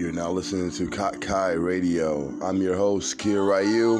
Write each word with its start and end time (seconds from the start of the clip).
You're 0.00 0.12
now 0.12 0.30
listening 0.30 0.70
to 0.70 0.88
Kai 0.88 1.52
Radio. 1.52 2.32
I'm 2.42 2.62
your 2.62 2.74
host, 2.74 3.18
Kier 3.18 3.46
Ryu. 3.46 3.98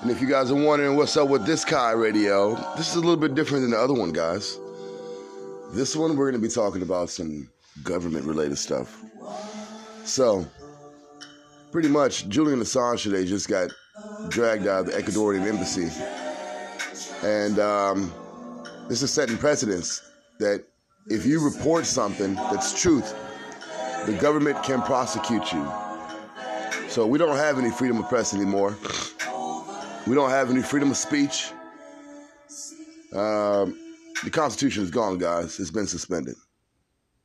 And 0.00 0.10
if 0.10 0.18
you 0.18 0.26
guys 0.26 0.50
are 0.50 0.54
wondering 0.54 0.96
what's 0.96 1.14
up 1.18 1.28
with 1.28 1.44
this 1.44 1.62
Kai 1.62 1.92
Radio, 1.92 2.54
this 2.78 2.88
is 2.88 2.94
a 2.94 3.00
little 3.00 3.18
bit 3.18 3.34
different 3.34 3.60
than 3.60 3.72
the 3.72 3.78
other 3.78 3.92
one, 3.92 4.12
guys. 4.12 4.58
This 5.72 5.94
one, 5.94 6.16
we're 6.16 6.30
going 6.30 6.40
to 6.40 6.48
be 6.48 6.50
talking 6.50 6.80
about 6.80 7.10
some 7.10 7.50
government 7.82 8.24
related 8.24 8.56
stuff. 8.56 8.98
So, 10.04 10.46
pretty 11.70 11.88
much, 11.88 12.30
Julian 12.30 12.60
Assange 12.60 13.02
today 13.02 13.26
just 13.26 13.46
got 13.46 13.70
dragged 14.30 14.66
out 14.66 14.80
of 14.80 14.86
the 14.86 14.92
Ecuadorian 14.92 15.46
embassy. 15.46 15.90
And 17.22 17.58
um, 17.58 18.10
this 18.88 19.02
is 19.02 19.12
setting 19.12 19.36
precedence 19.36 20.00
that 20.38 20.64
if 21.08 21.26
you 21.26 21.44
report 21.44 21.84
something 21.84 22.36
that's 22.36 22.80
truth, 22.80 23.14
the 24.06 24.16
government 24.20 24.62
can 24.62 24.82
prosecute 24.82 25.52
you. 25.52 25.66
So 26.88 27.06
we 27.06 27.18
don't 27.18 27.36
have 27.36 27.58
any 27.58 27.70
freedom 27.70 27.98
of 27.98 28.08
press 28.08 28.34
anymore. 28.34 28.76
We 30.06 30.14
don't 30.14 30.30
have 30.30 30.50
any 30.50 30.62
freedom 30.62 30.90
of 30.90 30.96
speech. 30.96 31.52
Um, 33.12 33.78
the 34.24 34.30
Constitution 34.30 34.82
is 34.82 34.90
gone, 34.90 35.18
guys. 35.18 35.60
It's 35.60 35.70
been 35.70 35.86
suspended. 35.86 36.34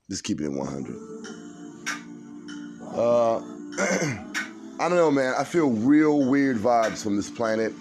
Just 0.10 0.24
keep 0.24 0.40
it 0.40 0.46
in 0.46 0.56
100. 0.56 0.96
Uh, 2.94 3.40
I 4.80 4.90
don't 4.90 4.98
know, 4.98 5.12
man. 5.12 5.34
I 5.38 5.44
feel 5.44 5.70
real 5.72 6.26
weird 6.30 6.58
vibes 6.58 7.02
from 7.02 7.16
this 7.16 7.30
planet, 7.30 7.74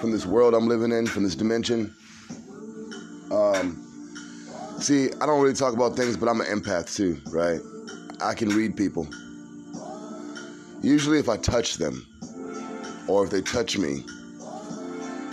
from 0.00 0.10
this 0.10 0.26
world 0.26 0.54
I'm 0.54 0.68
living 0.68 0.92
in, 0.92 1.06
from 1.06 1.22
this 1.22 1.34
dimension. 1.34 1.94
Um, 3.30 3.82
see, 4.78 5.10
I 5.20 5.26
don't 5.26 5.40
really 5.40 5.54
talk 5.54 5.74
about 5.74 5.96
things, 5.96 6.16
but 6.16 6.28
I'm 6.28 6.40
an 6.40 6.46
empath 6.48 6.94
too, 6.94 7.20
right? 7.30 7.60
I 8.22 8.34
can 8.34 8.50
read 8.50 8.76
people. 8.76 9.08
Usually, 10.82 11.18
if 11.18 11.28
I 11.28 11.36
touch 11.36 11.76
them, 11.76 12.06
or 13.08 13.24
if 13.24 13.30
they 13.30 13.42
touch 13.42 13.76
me. 13.76 14.04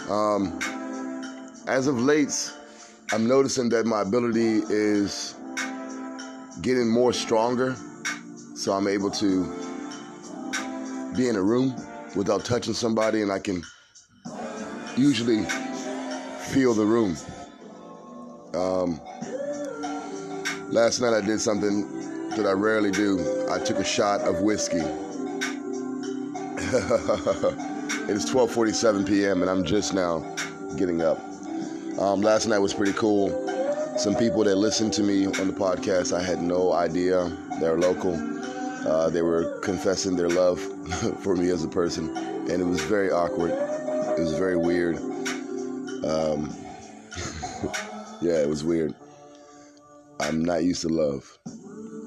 Um, 0.09 0.59
as 1.67 1.88
of 1.88 2.00
late, 2.00 2.52
I'm 3.11 3.28
noticing 3.28 3.70
that 3.70 3.86
my 3.86 4.02
ability 4.02 4.61
is 4.70 5.36
getting 6.61 6.89
more 6.89 7.14
stronger, 7.14 7.76
so 8.56 8.73
I'm 8.73 8.88
able 8.88 9.11
to 9.11 9.45
be 11.16 11.30
in 11.30 11.36
a 11.36 11.42
room 11.42 11.76
without 12.16 12.45
touching 12.45 12.73
somebody, 12.73 13.22
and 13.22 13.31
I 13.31 13.39
can 13.39 13.64
usually 14.95 15.44
feel 16.52 16.73
the 16.73 16.86
room. 16.86 17.16
Um, 18.54 19.00
last 20.70 21.00
night 21.02 21.14
I 21.14 21.22
did 21.22 21.39
something 21.39 21.97
that 22.38 22.47
I 22.47 22.53
rarely 22.53 22.91
do. 22.91 23.47
I 23.49 23.59
took 23.59 23.77
a 23.77 23.83
shot 23.83 24.21
of 24.21 24.41
whiskey. 24.41 24.77
it 26.77 28.09
is 28.09 28.25
12:47 28.30 29.07
p.m. 29.07 29.41
and 29.41 29.49
I'm 29.49 29.63
just 29.63 29.93
now 29.93 30.19
getting 30.77 31.02
up. 31.02 31.19
Um, 31.99 32.21
last 32.21 32.45
night 32.47 32.59
was 32.59 32.73
pretty 32.73 32.93
cool. 32.93 33.30
Some 33.97 34.15
people 34.15 34.43
that 34.43 34.55
listened 34.55 34.93
to 34.93 35.03
me 35.03 35.25
on 35.25 35.47
the 35.47 35.53
podcast, 35.53 36.15
I 36.15 36.21
had 36.21 36.41
no 36.41 36.73
idea 36.73 37.35
they're 37.59 37.77
local. 37.77 38.13
Uh, 38.88 39.09
they 39.09 39.23
were 39.23 39.59
confessing 39.61 40.15
their 40.15 40.30
love 40.30 40.59
for 41.23 41.35
me 41.35 41.49
as 41.49 41.63
a 41.63 41.67
person, 41.67 42.15
and 42.15 42.61
it 42.61 42.65
was 42.65 42.81
very 42.81 43.09
awkward. 43.09 43.52
It 43.52 44.19
was 44.19 44.38
very 44.38 44.58
weird. 44.58 44.97
Um, 46.05 46.55
yeah, 48.21 48.39
it 48.39 48.47
was 48.47 48.63
weird. 48.63 48.93
I'm 50.19 50.45
not 50.45 50.63
used 50.63 50.81
to 50.81 50.89
love. 50.89 51.38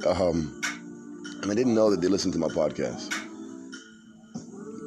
Um, 0.06 0.60
and 1.42 1.50
I 1.50 1.54
didn't 1.54 1.74
know 1.74 1.90
that 1.90 2.00
they 2.00 2.08
listened 2.08 2.32
to 2.34 2.38
my 2.38 2.48
podcast. 2.48 3.14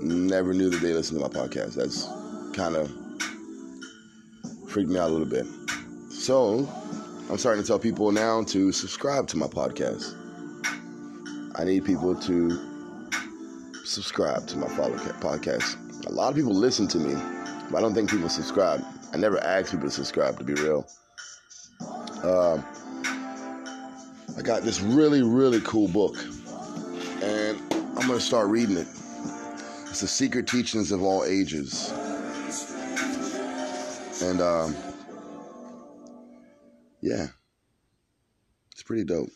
Never 0.01 0.53
knew 0.53 0.69
that 0.69 0.81
they 0.81 0.93
listened 0.93 1.19
to 1.19 1.27
my 1.27 1.33
podcast. 1.33 1.75
That's 1.75 2.07
kind 2.55 2.75
of 2.75 2.91
freaked 4.69 4.89
me 4.89 4.99
out 4.99 5.09
a 5.09 5.13
little 5.13 5.27
bit. 5.27 5.45
So 6.11 6.67
I'm 7.29 7.37
starting 7.37 7.61
to 7.63 7.67
tell 7.67 7.79
people 7.79 8.11
now 8.11 8.43
to 8.45 8.71
subscribe 8.71 9.27
to 9.29 9.37
my 9.37 9.47
podcast. 9.47 10.15
I 11.55 11.63
need 11.63 11.85
people 11.85 12.15
to 12.15 12.73
subscribe 13.85 14.47
to 14.47 14.57
my 14.57 14.67
podcast. 14.67 16.07
A 16.07 16.11
lot 16.11 16.29
of 16.29 16.35
people 16.35 16.53
listen 16.53 16.87
to 16.87 16.97
me, 16.97 17.13
but 17.69 17.77
I 17.77 17.81
don't 17.81 17.93
think 17.93 18.09
people 18.09 18.29
subscribe. 18.29 18.83
I 19.13 19.17
never 19.17 19.39
ask 19.43 19.71
people 19.71 19.87
to 19.87 19.91
subscribe, 19.93 20.37
to 20.39 20.43
be 20.43 20.53
real. 20.53 20.87
Uh, 22.23 22.61
I 24.35 24.41
got 24.41 24.63
this 24.63 24.81
really, 24.81 25.21
really 25.21 25.61
cool 25.61 25.87
book, 25.87 26.17
and 27.21 27.57
I'm 27.71 28.07
going 28.07 28.17
to 28.17 28.19
start 28.19 28.47
reading 28.47 28.77
it. 28.77 28.87
It's 29.89 30.01
The 30.01 30.07
Secret 30.07 30.47
Teachings 30.47 30.91
of 30.91 31.03
All 31.03 31.23
Ages. 31.23 31.91
And, 34.23 34.41
um, 34.41 34.75
yeah, 37.01 37.27
it's 38.71 38.81
pretty 38.81 39.03
dope. 39.03 39.29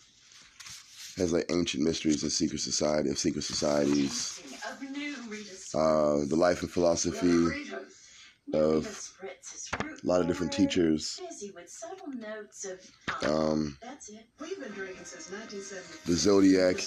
It 1.15 1.21
has 1.21 1.31
like 1.31 1.45
ancient 1.51 1.83
mysteries 1.83 2.23
and 2.23 2.31
secret 2.31 2.59
society 2.59 3.09
of 3.11 3.19
secret 3.19 3.43
societies, 3.43 4.41
uh, 5.75 6.25
the 6.25 6.35
life 6.35 6.63
and 6.63 6.71
philosophy 6.71 7.67
of 8.53 9.11
a 9.79 10.07
lot 10.07 10.21
of 10.21 10.27
different 10.27 10.53
teachers. 10.53 11.21
Notes 12.15 12.65
of 12.65 13.29
um, 13.29 13.77
the 16.05 16.13
zodiac 16.13 16.77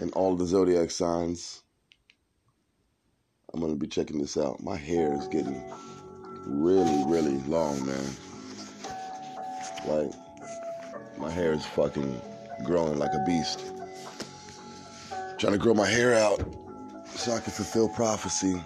and 0.00 0.12
all 0.14 0.34
the 0.34 0.46
zodiac 0.46 0.90
signs. 0.90 1.62
I'm 3.54 3.60
gonna 3.60 3.76
be 3.76 3.86
checking 3.86 4.18
this 4.18 4.36
out. 4.36 4.60
My 4.60 4.76
hair 4.76 5.14
is 5.14 5.28
getting 5.28 5.62
really, 6.44 7.04
really 7.06 7.38
long, 7.46 7.86
man. 7.86 8.04
Like 9.86 10.10
my 11.18 11.30
hair 11.30 11.52
is 11.52 11.64
fucking 11.64 12.20
growing 12.64 12.98
like 12.98 13.12
a 13.14 13.24
beast. 13.24 13.64
Trying 15.38 15.52
to 15.52 15.58
grow 15.58 15.74
my 15.74 15.88
hair 15.88 16.14
out 16.14 16.42
so 17.06 17.32
I 17.32 17.40
can 17.40 17.52
fulfill 17.52 17.88
prophecy. 17.90 18.60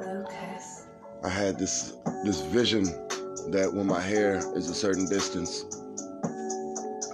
Lucas. 0.00 0.86
I 1.22 1.28
had 1.28 1.58
this 1.58 1.96
this 2.24 2.40
vision 2.40 2.86
that 3.50 3.72
when 3.72 3.86
my 3.86 4.00
hair 4.00 4.36
is 4.56 4.70
a 4.70 4.74
certain 4.74 5.08
distance, 5.08 5.64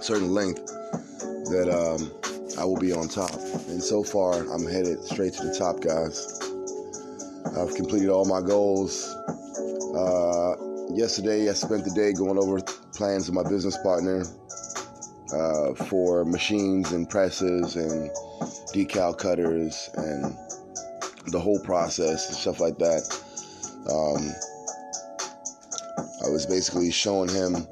certain 0.01 0.29
length, 0.29 0.65
that 0.65 1.69
um, 1.69 2.11
I 2.59 2.65
will 2.65 2.77
be 2.77 2.91
on 2.91 3.07
top. 3.07 3.33
And 3.67 3.81
so 3.81 4.03
far, 4.03 4.33
I'm 4.51 4.65
headed 4.65 5.03
straight 5.03 5.33
to 5.33 5.47
the 5.47 5.55
top, 5.57 5.81
guys. 5.81 6.39
I've 7.57 7.75
completed 7.75 8.09
all 8.09 8.25
my 8.25 8.41
goals. 8.41 9.15
Uh, 9.95 10.55
yesterday, 10.93 11.49
I 11.49 11.53
spent 11.53 11.83
the 11.83 11.91
day 11.91 12.13
going 12.13 12.37
over 12.37 12.61
plans 12.93 13.29
with 13.29 13.35
my 13.35 13.49
business 13.49 13.77
partner 13.77 14.23
uh, 15.33 15.73
for 15.85 16.25
machines 16.25 16.91
and 16.91 17.09
presses 17.09 17.75
and 17.75 18.09
decal 18.73 19.17
cutters 19.17 19.89
and 19.95 20.35
the 21.27 21.39
whole 21.39 21.59
process 21.59 22.27
and 22.27 22.37
stuff 22.37 22.59
like 22.59 22.77
that. 22.77 23.03
Um, 23.89 24.33
I 26.25 26.29
was 26.29 26.45
basically 26.45 26.91
showing 26.91 27.29
him 27.29 27.67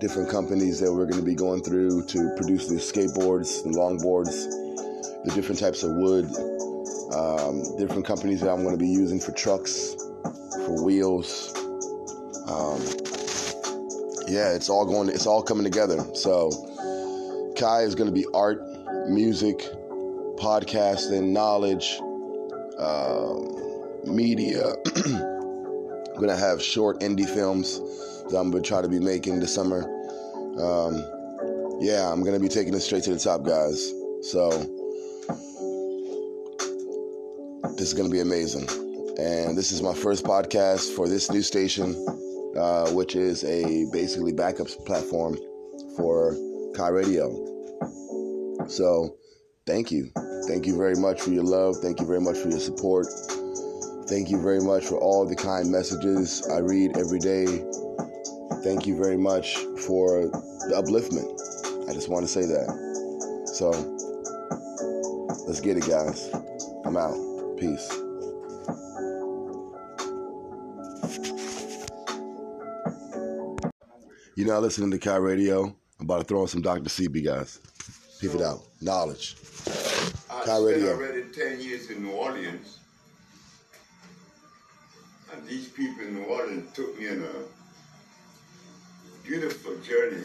different 0.00 0.28
companies 0.28 0.80
that 0.80 0.92
we're 0.92 1.06
going 1.06 1.20
to 1.20 1.24
be 1.24 1.34
going 1.34 1.62
through 1.62 2.04
to 2.06 2.34
produce 2.36 2.68
the 2.68 2.74
skateboards, 2.74 3.62
the 3.62 3.70
longboards, 3.70 5.24
the 5.24 5.30
different 5.32 5.60
types 5.60 5.84
of 5.84 5.92
wood, 5.92 6.24
um, 7.14 7.62
different 7.78 8.04
companies 8.04 8.40
that 8.40 8.50
I'm 8.50 8.62
going 8.62 8.76
to 8.76 8.82
be 8.82 8.88
using 8.88 9.20
for 9.20 9.30
trucks, 9.32 9.94
for 10.66 10.84
wheels. 10.84 11.54
Um, 12.48 12.82
yeah, 14.26 14.52
it's 14.54 14.68
all 14.68 14.84
going. 14.84 15.08
It's 15.08 15.26
all 15.26 15.42
coming 15.42 15.64
together. 15.64 16.04
So, 16.14 16.50
Kai 17.56 17.82
is 17.82 17.94
going 17.94 18.08
to 18.08 18.14
be 18.14 18.26
art, 18.34 18.60
music, 19.08 19.58
podcasting, 20.36 21.30
knowledge, 21.30 22.00
uh, 22.76 23.34
media. 24.10 24.74
I'm 26.14 26.20
gonna 26.20 26.36
have 26.36 26.62
short 26.62 27.00
indie 27.00 27.28
films 27.28 27.80
that 28.30 28.38
I'm 28.38 28.52
gonna 28.52 28.62
try 28.62 28.80
to 28.80 28.88
be 28.88 29.00
making 29.00 29.40
this 29.40 29.52
summer. 29.52 29.82
Um, 30.60 31.02
yeah, 31.80 32.08
I'm 32.10 32.22
gonna 32.22 32.38
be 32.38 32.48
taking 32.48 32.72
it 32.72 32.80
straight 32.80 33.02
to 33.04 33.14
the 33.14 33.18
top, 33.18 33.42
guys. 33.42 33.92
So 34.22 34.50
this 37.76 37.88
is 37.88 37.94
gonna 37.94 38.10
be 38.10 38.20
amazing. 38.20 38.68
And 39.18 39.58
this 39.58 39.72
is 39.72 39.82
my 39.82 39.92
first 39.92 40.24
podcast 40.24 40.94
for 40.94 41.08
this 41.08 41.32
new 41.32 41.42
station, 41.42 41.94
uh, 42.56 42.90
which 42.90 43.16
is 43.16 43.42
a 43.42 43.86
basically 43.92 44.32
backup 44.32 44.68
platform 44.86 45.36
for 45.96 46.36
Kai 46.76 46.90
Radio. 46.90 47.28
So 48.68 49.16
thank 49.66 49.90
you. 49.90 50.12
Thank 50.46 50.64
you 50.66 50.76
very 50.76 50.94
much 50.94 51.20
for 51.22 51.30
your 51.30 51.44
love. 51.44 51.78
Thank 51.78 51.98
you 51.98 52.06
very 52.06 52.20
much 52.20 52.38
for 52.38 52.50
your 52.50 52.60
support. 52.60 53.06
Thank 54.08 54.30
you 54.30 54.40
very 54.40 54.60
much 54.60 54.84
for 54.84 54.96
all 54.98 55.26
the 55.26 55.36
kind 55.36 55.70
messages 55.70 56.46
I 56.48 56.58
read 56.58 56.96
every 56.96 57.18
day. 57.18 57.64
Thank 58.62 58.86
you 58.86 58.96
very 58.96 59.16
much 59.16 59.56
for 59.86 60.22
the 60.22 60.74
upliftment. 60.74 61.88
I 61.88 61.92
just 61.92 62.08
want 62.08 62.24
to 62.24 62.28
say 62.32 62.42
that. 62.46 63.50
So, 63.54 63.70
Let's 65.46 65.60
get 65.60 65.76
it, 65.76 65.86
guys. 65.86 66.30
I'm 66.86 66.96
out. 66.96 67.14
Peace. 67.58 67.86
You're 74.36 74.48
now 74.48 74.58
listening 74.60 74.90
to 74.90 74.98
Kai 74.98 75.16
Radio. 75.16 75.64
I'm 76.00 76.06
about 76.06 76.18
to 76.20 76.24
throw 76.24 76.42
in 76.42 76.48
some 76.48 76.62
Dr. 76.62 76.84
Sebi, 76.84 77.24
guys. 77.24 77.60
Peep 78.20 78.34
it 78.34 78.40
out. 78.40 78.62
Knowledge. 78.80 79.36
I 80.30 80.44
Kai 80.44 80.58
Radio. 80.58 80.94
already 80.94 81.24
10 81.32 81.60
years 81.60 81.90
in 81.90 82.02
New 82.02 82.12
Orleans. 82.12 82.78
These 85.46 85.68
people 85.68 86.04
in 86.04 86.14
New 86.14 86.24
Orleans 86.24 86.72
took 86.72 86.98
me 86.98 87.08
on 87.10 87.22
a 87.22 87.44
beautiful 89.26 89.76
journey. 89.78 90.24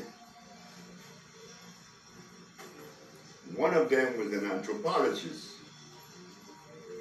One 3.55 3.73
of 3.73 3.89
them 3.89 4.17
was 4.17 4.31
an 4.31 4.49
anthropologist. 4.49 5.49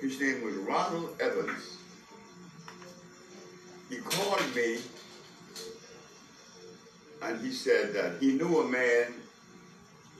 His 0.01 0.21
name 0.21 0.43
was 0.43 0.55
Ronald 0.55 1.15
Evans. 1.21 1.77
He 3.89 3.99
called 3.99 4.55
me 4.55 4.79
and 7.23 7.41
he 7.41 7.53
said 7.53 7.95
that 7.95 8.21
he 8.21 8.33
knew 8.33 8.61
a 8.61 8.69
man 8.69 9.15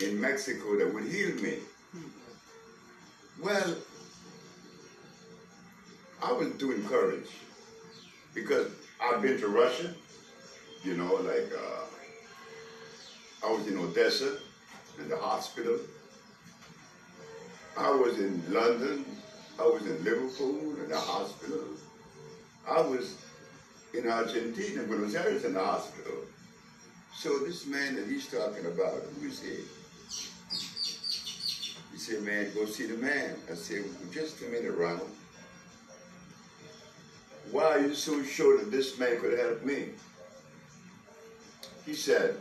in 0.01 0.21
Mexico 0.21 0.79
that 0.79 0.95
would 0.95 1.05
heal 1.05 1.35
me. 1.37 1.59
Well, 3.43 3.77
I 6.23 6.33
was 6.33 6.51
doing 6.55 6.85
courage 6.85 7.29
because 8.41 8.71
I've 9.01 9.23
been 9.23 9.39
to 9.41 9.49
Russia, 9.49 9.93
you 10.85 10.97
know, 10.97 11.15
like 11.15 11.51
uh, 11.53 13.47
I 13.47 13.53
was 13.53 13.67
in 13.67 13.79
Odessa 13.79 14.37
in 14.99 15.09
the 15.09 15.17
hospital. 15.17 15.79
I 17.77 17.91
was 17.91 18.19
in 18.19 18.43
London. 18.53 19.05
I 19.59 19.63
was 19.63 19.87
in 19.87 20.05
Liverpool 20.05 20.77
in 20.83 20.89
the 20.89 20.99
hospital. 20.99 21.65
I 22.69 22.81
was 22.81 23.17
in 23.95 24.09
Argentina, 24.09 24.83
Buenos 24.85 25.15
Aires 25.15 25.45
in 25.45 25.55
the 25.55 25.65
hospital. 25.65 26.15
So 27.15 27.39
this 27.39 27.67
man 27.67 27.97
that 27.97 28.07
he's 28.07 28.29
talking 28.29 28.67
about, 28.67 29.03
who 29.21 29.27
is 29.27 29.41
he? 29.41 29.57
He 31.93 31.99
said, 31.99 32.23
man, 32.23 32.53
go 32.55 32.67
see 32.67 32.87
the 32.87 32.97
man. 32.97 33.37
I 33.51 33.55
said, 33.55 33.83
well, 33.83 34.13
just 34.13 34.41
a 34.43 34.45
minute, 34.45 34.77
Ronald. 34.77 35.11
Why 37.51 37.65
are 37.65 37.81
you 37.81 37.95
so 37.95 38.23
sure 38.23 38.59
that 38.59 38.71
this 38.71 38.99
man 38.99 39.21
could 39.21 39.39
help 39.39 39.65
me? 39.65 39.91
He 41.87 41.95
said, 41.95 42.37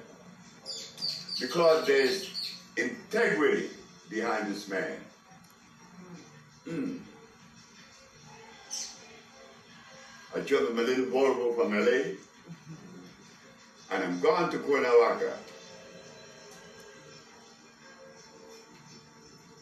because 1.40 1.88
there's 1.88 2.58
integrity 2.76 3.70
behind 4.10 4.54
this 4.54 4.68
man. 4.68 4.98
Mm. 6.68 7.00
I 10.36 10.40
drove 10.42 10.76
my 10.76 10.82
little 10.82 11.06
Volvo 11.06 11.56
from 11.56 11.74
LA 11.74 12.18
and 13.92 14.04
I'm 14.04 14.20
going 14.20 14.52
to 14.52 14.60
Cuernavaca. 14.60 15.38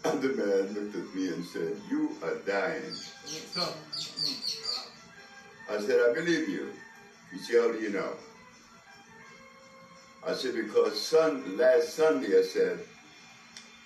And 0.05 0.21
the 0.21 0.29
man 0.29 0.73
looked 0.73 0.95
at 0.95 1.15
me 1.15 1.27
and 1.29 1.45
said, 1.45 1.79
you 1.89 2.15
are 2.23 2.35
dying. 2.45 2.93
I 5.69 5.79
said, 5.79 5.99
I 6.09 6.13
believe 6.13 6.47
you. 6.47 6.71
He 7.31 7.39
said, 7.39 7.61
how 7.61 7.71
do 7.71 7.79
you 7.79 7.89
know? 7.89 8.13
I 10.25 10.33
said, 10.33 10.53
because 10.55 11.01
son, 11.01 11.57
last 11.57 11.95
Sunday, 11.95 12.37
I 12.37 12.43
said, 12.43 12.79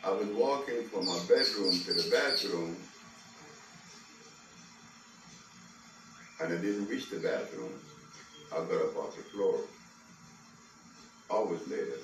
I 0.03 0.11
was 0.11 0.27
walking 0.27 0.83
from 0.83 1.05
my 1.05 1.19
bedroom 1.27 1.71
to 1.71 1.93
the 1.93 2.09
bathroom, 2.11 2.75
and 6.41 6.53
I 6.53 6.55
didn't 6.61 6.87
reach 6.87 7.09
the 7.09 7.19
bathroom. 7.19 7.73
I 8.51 8.55
got 8.55 8.81
up 8.81 8.97
off 8.97 9.15
the 9.15 9.23
floor 9.23 9.59
always 11.29 11.67
later. 11.67 11.97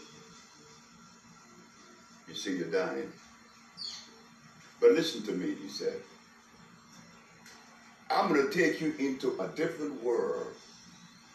You 2.28 2.36
see, 2.36 2.58
you're 2.58 2.72
dying. 2.72 3.12
But 4.80 4.92
listen 4.92 5.24
to 5.24 5.32
me, 5.32 5.56
he 5.56 5.70
said. 5.70 6.00
I'm 8.16 8.30
going 8.30 8.50
to 8.50 8.58
take 8.58 8.80
you 8.80 8.96
into 8.98 9.38
a 9.42 9.48
different 9.50 10.02
world, 10.02 10.48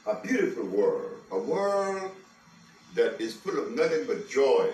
a 0.06 0.14
beautiful 0.14 0.64
world, 0.64 1.12
a 1.30 1.38
world 1.38 2.10
that 2.94 3.20
is 3.20 3.34
full 3.34 3.58
of 3.58 3.72
nothing 3.72 4.06
but 4.06 4.30
joy, 4.30 4.70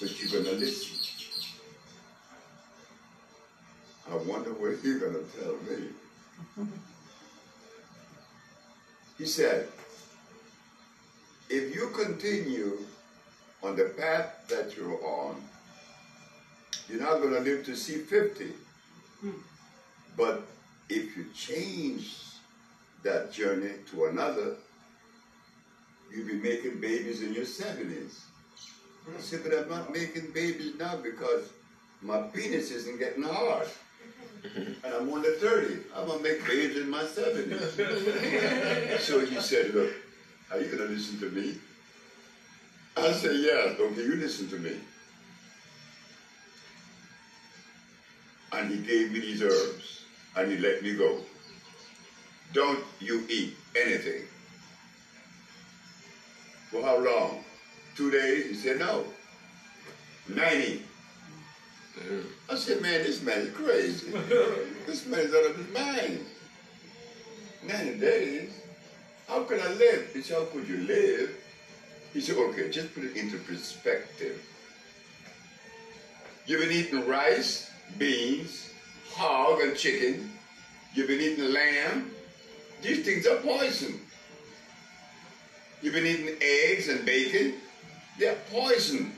but 0.00 0.22
you're 0.22 0.30
going 0.30 0.44
to 0.44 0.58
listen. 0.58 0.96
I 4.10 4.16
wonder 4.16 4.54
what 4.54 4.82
you're 4.82 4.98
going 4.98 5.12
to 5.12 5.24
tell 5.38 5.56
me. 5.68 6.66
he 9.18 9.26
said, 9.26 9.68
if 11.50 11.74
you 11.74 11.90
continue 11.90 12.78
on 13.62 13.76
the 13.76 13.92
path 13.98 14.48
that 14.48 14.74
you're 14.74 15.04
on, 15.04 15.36
you're 16.88 17.00
not 17.00 17.20
going 17.20 17.34
to 17.34 17.40
live 17.40 17.66
to 17.66 17.76
see 17.76 17.98
50. 17.98 18.52
Hmm. 19.20 19.30
But 20.16 20.46
if 20.88 21.16
you 21.16 21.26
change 21.34 22.16
that 23.02 23.32
journey 23.32 23.72
to 23.90 24.06
another, 24.06 24.56
you'll 26.12 26.26
be 26.26 26.34
making 26.34 26.80
babies 26.80 27.22
in 27.22 27.34
your 27.34 27.44
70s. 27.44 28.20
I 29.16 29.20
said, 29.20 29.40
but 29.44 29.52
I'm 29.52 29.68
not 29.68 29.92
making 29.92 30.30
babies 30.32 30.74
now 30.78 30.96
because 30.96 31.50
my 32.00 32.22
penis 32.22 32.70
isn't 32.70 32.98
getting 32.98 33.22
hard. 33.22 33.66
and 34.56 34.94
I'm 34.94 35.08
only 35.10 35.30
30. 35.32 35.76
I'm 35.94 36.06
going 36.06 36.18
to 36.18 36.24
make 36.24 36.46
babies 36.46 36.78
in 36.78 36.90
my 36.90 37.02
70s. 37.02 38.98
so 39.00 39.24
he 39.24 39.40
said, 39.40 39.74
look, 39.74 39.92
are 40.50 40.58
you 40.58 40.66
going 40.66 40.78
to 40.78 40.94
listen 40.94 41.18
to 41.20 41.30
me? 41.30 41.56
I 42.96 43.10
said, 43.12 43.36
Yes, 43.36 43.78
okay, 43.78 44.02
you 44.02 44.16
listen 44.16 44.48
to 44.50 44.58
me. 44.58 44.76
And 48.52 48.70
he 48.70 48.78
gave 48.78 49.10
me 49.10 49.18
these 49.18 49.42
herbs 49.42 50.03
and 50.36 50.50
he 50.50 50.58
let 50.58 50.82
me 50.82 50.94
go. 50.94 51.18
Don't 52.52 52.84
you 53.00 53.26
eat 53.28 53.56
anything. 53.74 54.22
For 56.70 56.82
how 56.82 56.98
long? 56.98 57.44
Two 57.96 58.10
days? 58.10 58.48
He 58.48 58.54
said, 58.54 58.78
No. 58.78 59.04
90. 60.28 60.82
Mm. 61.98 62.24
I 62.50 62.54
said, 62.56 62.82
man, 62.82 63.02
this 63.02 63.22
man 63.22 63.38
is 63.38 63.50
crazy. 63.50 64.10
this 64.86 65.06
man 65.06 65.20
is 65.20 65.34
out 65.34 65.50
of 65.50 65.56
his 65.56 65.72
mind. 65.72 66.26
90 67.66 67.98
days. 67.98 68.60
How 69.28 69.44
can 69.44 69.60
I 69.60 69.68
live? 69.68 70.10
He 70.12 70.22
said, 70.22 70.38
how 70.38 70.44
could 70.46 70.68
you 70.68 70.78
live? 70.78 71.36
He 72.12 72.20
said, 72.20 72.36
okay, 72.36 72.70
just 72.70 72.94
put 72.94 73.04
it 73.04 73.16
into 73.16 73.38
perspective. 73.38 74.44
You've 76.46 76.60
been 76.60 76.72
eating 76.72 77.06
rice, 77.08 77.70
beans, 77.96 78.70
hog, 79.14 79.60
and 79.60 79.76
chicken. 79.76 80.30
You've 80.94 81.08
been 81.08 81.20
eating 81.20 81.52
lamb. 81.52 82.10
These 82.82 83.04
things 83.04 83.26
are 83.26 83.36
poison. 83.36 84.00
You've 85.82 85.94
been 85.94 86.06
eating 86.06 86.36
eggs 86.40 86.88
and 86.88 87.04
bacon. 87.04 87.54
They're 88.18 88.38
poison. 88.50 89.12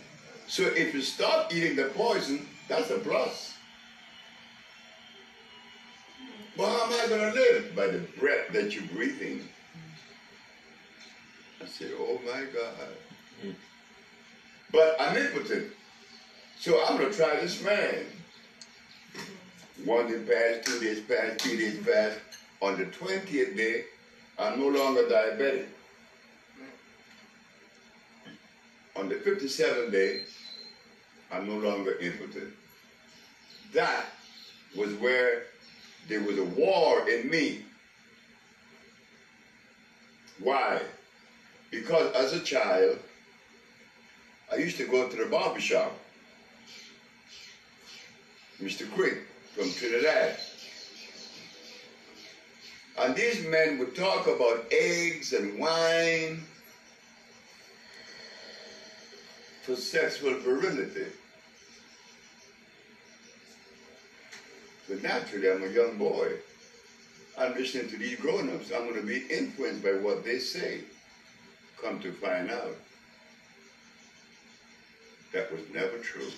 So 0.49 0.63
if 0.63 0.95
you 0.95 1.03
stop 1.03 1.53
eating 1.55 1.77
the 1.77 1.87
poison, 1.87 2.47
that's 2.69 2.91
a 2.91 2.99
plus. 2.99 3.55
Well, 6.57 6.71
how 6.71 6.87
am 6.87 6.93
I 6.93 7.09
going 7.09 7.33
to 7.33 7.39
live? 7.39 7.77
By 7.77 7.89
the 7.89 7.99
breath 8.19 8.53
that 8.53 8.75
you're 8.75 8.87
breathing. 8.95 9.43
I 11.63 11.67
said, 11.67 11.91
oh 11.99 12.19
my 12.25 12.43
God. 12.43 12.89
Hmm. 13.43 13.51
But 14.73 14.97
I'm 14.99 15.17
impotent. 15.17 15.73
So 16.59 16.83
I'm 16.85 16.97
going 16.97 17.11
to 17.11 17.17
try 17.17 17.39
this 17.41 17.63
man. 17.63 18.07
One 19.85 20.09
day 20.09 20.19
passed, 20.21 20.67
two 20.67 20.81
days 20.81 21.01
passed, 21.01 21.41
three 21.43 21.59
days 21.59 21.85
passed. 21.87 22.19
On 22.63 22.79
the 22.79 22.87
20th 22.87 23.57
day, 23.57 23.85
I'm 24.39 24.59
no 24.59 24.69
longer 24.69 25.03
diabetic. 25.03 25.67
On 28.97 29.09
the 29.09 29.17
57th 29.17 29.93
day, 29.93 30.23
I'm 31.31 31.47
no 31.47 31.57
longer 31.57 31.99
impotent. 31.99 32.55
That 33.75 34.07
was 34.75 34.95
where 34.95 35.45
there 36.09 36.23
was 36.23 36.39
a 36.39 36.45
war 36.45 37.09
in 37.09 37.29
me. 37.29 37.63
Why? 40.39 40.81
Because 41.71 42.15
as 42.15 42.33
a 42.33 42.41
child, 42.41 42.99
I 44.51 44.57
used 44.57 44.79
to 44.79 44.87
go 44.87 45.09
to 45.09 45.17
the 45.17 45.27
barber 45.27 45.61
shop. 45.61 45.93
Mr. 48.63 48.91
Quick 48.93 49.19
from 49.57 49.73
Trinidad. 49.73 50.37
And 52.99 53.15
these 53.17 53.47
men 53.47 53.79
would 53.79 53.97
talk 53.97 54.27
about 54.27 54.67
eggs 54.71 55.33
and 55.33 55.59
wine 55.59 56.43
for 59.63 59.77
sexual 59.77 60.35
virility. 60.35 61.07
But 64.89 65.03
naturally, 65.03 65.51
I'm 65.51 65.65
a 65.65 65.69
young 65.69 65.97
boy. 65.97 66.33
I'm 67.39 67.55
listening 67.55 67.89
to 67.91 67.97
these 67.97 68.21
grown-ups. 68.21 68.71
I'm 68.75 68.89
going 68.89 69.01
to 69.01 69.07
be 69.07 69.25
influenced 69.31 69.83
by 69.83 69.93
what 69.93 70.25
they 70.25 70.39
say. 70.39 70.81
Come 71.83 71.99
to 72.01 72.13
find 72.13 72.51
out, 72.51 72.77
that 75.33 75.51
was 75.53 75.63
never 75.75 75.99
true. 75.99 76.31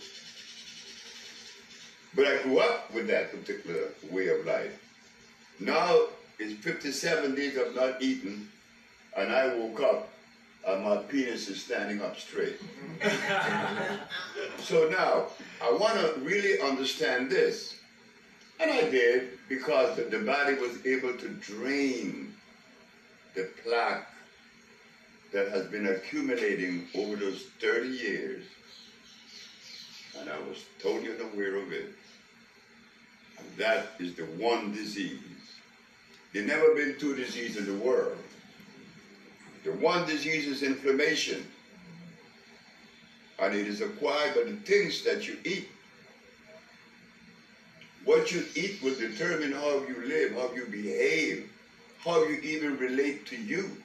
But 2.15 2.27
I 2.27 2.43
grew 2.43 2.59
up 2.61 2.93
with 2.93 3.07
that 3.09 3.31
particular 3.31 3.89
way 4.11 4.29
of 4.29 4.47
life. 4.47 4.83
Now 5.61 6.07
it's 6.39 6.55
57 6.63 7.35
days 7.35 7.59
I've 7.59 7.75
not 7.75 8.01
eaten, 8.01 8.49
and 9.17 9.33
I 9.33 9.55
woke 9.55 9.81
up 9.81 10.09
and 10.67 10.85
my 10.85 10.97
penis 10.97 11.49
is 11.49 11.65
standing 11.65 12.03
up 12.03 12.19
straight. 12.19 12.61
so 14.59 14.89
now, 14.89 15.27
I 15.63 15.73
want 15.73 15.95
to 15.95 16.21
really 16.21 16.61
understand 16.61 17.31
this. 17.31 17.77
And 18.61 18.71
I 18.71 18.91
did 18.91 19.39
because 19.49 19.97
the, 19.97 20.19
body 20.19 20.55
was 20.55 20.85
able 20.85 21.17
to 21.17 21.29
drain 21.29 22.35
the 23.35 23.49
plaque 23.63 24.11
that 25.33 25.49
has 25.49 25.67
been 25.67 25.87
accumulating 25.87 26.89
over 26.95 27.17
those 27.17 27.45
30 27.61 27.89
years. 27.89 28.45
And 30.19 30.29
I 30.29 30.39
was 30.41 30.65
totally 30.83 31.15
unaware 31.15 31.57
of 31.57 31.73
it. 31.73 31.95
That 33.57 33.89
is 33.99 34.15
the 34.15 34.25
one 34.25 34.73
disease. 34.73 35.19
There 36.33 36.45
never 36.45 36.75
been 36.75 36.97
two 36.99 37.17
diseases 37.17 37.57
in 37.57 37.79
the 37.79 37.85
world. 37.85 38.17
The 39.65 39.73
one 39.73 40.07
disease 40.07 40.47
is 40.47 40.63
inflammation. 40.63 41.47
And 43.39 43.55
it 43.55 43.67
is 43.67 43.81
acquired 43.81 44.35
by 44.35 44.45
the 44.45 44.57
things 44.59 45.03
that 45.05 45.27
you 45.27 45.37
eat. 45.45 45.69
What 48.05 48.33
you 48.33 48.45
eat 48.55 48.83
will 48.83 48.95
determine 48.95 49.53
how 49.53 49.85
you 49.87 50.03
live, 50.07 50.33
how 50.33 50.53
you 50.55 50.67
behave, 50.67 51.51
how 51.99 52.23
you 52.25 52.37
even 52.37 52.79
relate 52.79 53.27
to 53.27 53.37
you. 53.37 53.77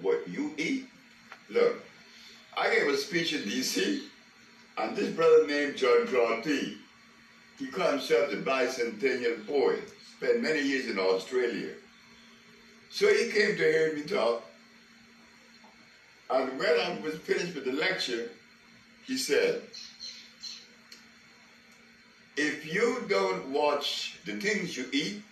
What 0.00 0.26
you 0.28 0.54
eat. 0.56 0.86
Look, 1.48 1.84
I 2.56 2.74
gave 2.74 2.88
a 2.88 2.96
speech 2.96 3.32
in 3.32 3.42
D.C., 3.42 4.04
and 4.78 4.96
this 4.96 5.14
brother 5.14 5.46
named 5.46 5.76
John 5.76 6.42
T. 6.42 6.78
He 7.60 7.66
called 7.66 7.90
himself 7.90 8.30
the 8.30 8.38
bicentennial 8.38 9.46
poet, 9.46 9.82
spent 10.16 10.40
many 10.40 10.62
years 10.62 10.86
in 10.86 10.98
Australia. 10.98 11.74
So 12.88 13.06
he 13.06 13.30
came 13.30 13.54
to 13.54 13.62
hear 13.62 13.94
me 13.94 14.02
talk, 14.02 14.42
and 16.30 16.58
when 16.58 16.80
I 16.80 16.98
was 17.04 17.16
finished 17.16 17.54
with 17.54 17.66
the 17.66 17.72
lecture, 17.72 18.30
he 19.06 19.18
said, 19.18 19.60
if 22.38 22.72
you 22.72 23.04
don't 23.10 23.52
watch 23.52 24.16
the 24.24 24.40
things 24.40 24.74
you 24.74 24.86
eat, 24.92 25.22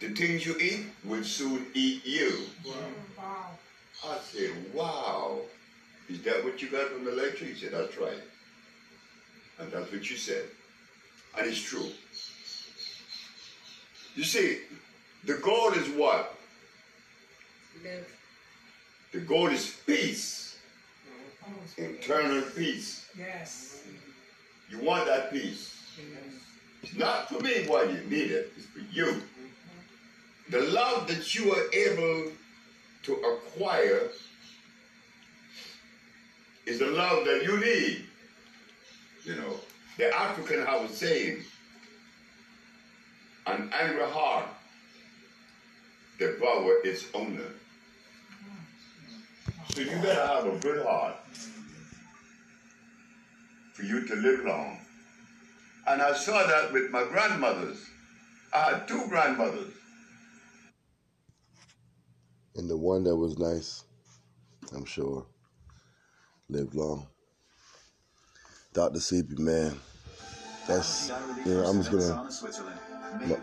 the 0.00 0.10
things 0.10 0.44
you 0.44 0.58
eat 0.58 0.86
will 1.04 1.24
soon 1.24 1.66
eat 1.72 2.04
you. 2.04 2.44
Wow. 3.16 3.58
I 4.04 4.18
said, 4.18 4.50
wow. 4.74 5.40
Is 6.10 6.20
that 6.22 6.44
what 6.44 6.60
you 6.60 6.68
got 6.68 6.88
from 6.88 7.06
the 7.06 7.12
lecture? 7.12 7.46
He 7.46 7.54
said, 7.54 7.72
that's 7.72 7.96
right. 7.96 8.20
And 9.60 9.70
that's 9.70 9.92
what 9.92 10.10
you 10.10 10.16
said. 10.16 10.44
And 11.38 11.46
it's 11.46 11.60
true. 11.60 11.90
You 14.14 14.24
see, 14.24 14.60
the 15.24 15.34
goal 15.34 15.72
is 15.72 15.88
what? 15.90 16.34
Live. 17.84 18.16
The 19.12 19.20
goal 19.20 19.48
is 19.48 19.76
peace. 19.86 20.58
Internal 21.76 22.42
peace. 22.42 23.06
Yes. 23.18 23.82
You 24.70 24.78
want 24.80 25.06
that 25.06 25.32
peace. 25.32 25.76
Yes. 25.98 26.34
It's 26.82 26.96
not 26.96 27.28
for 27.28 27.40
me 27.40 27.66
why 27.66 27.84
you 27.84 27.98
need 28.08 28.30
it, 28.30 28.52
it's 28.56 28.66
for 28.66 28.80
you. 28.92 29.06
Mm-hmm. 29.06 30.52
The 30.52 30.60
love 30.72 31.08
that 31.08 31.34
you 31.34 31.52
are 31.52 31.72
able 31.72 32.32
to 33.02 33.14
acquire 33.14 34.08
is 36.66 36.78
the 36.78 36.86
love 36.86 37.24
that 37.24 37.42
you 37.44 37.58
need. 37.58 38.06
You 39.24 39.36
know, 39.36 39.56
the 39.98 40.14
African 40.14 40.66
I 40.66 40.76
was 40.78 40.96
saying, 40.96 41.42
an 43.46 43.70
angry 43.72 44.04
heart 44.04 44.46
devour 46.18 46.80
its 46.84 47.06
owner. 47.14 47.52
So 49.74 49.82
you 49.82 49.90
better 50.02 50.26
have 50.26 50.46
a 50.46 50.58
good 50.58 50.84
heart 50.84 51.16
for 53.72 53.82
you 53.82 54.06
to 54.06 54.14
live 54.16 54.44
long. 54.44 54.78
And 55.86 56.02
I 56.02 56.12
saw 56.12 56.46
that 56.46 56.72
with 56.72 56.90
my 56.90 57.04
grandmothers. 57.04 57.84
I 58.52 58.72
had 58.72 58.88
two 58.88 59.06
grandmothers. 59.08 59.72
And 62.56 62.68
the 62.68 62.76
one 62.76 63.04
that 63.04 63.16
was 63.16 63.38
nice, 63.38 63.84
I'm 64.74 64.84
sure, 64.84 65.24
lived 66.48 66.74
long. 66.74 67.06
Dr. 68.72 68.98
Sebi, 69.00 69.38
man, 69.38 69.76
that's, 70.66 71.08
know, 71.08 71.64
I'm 71.64 71.82
just 71.82 71.90
gonna, 71.90 72.28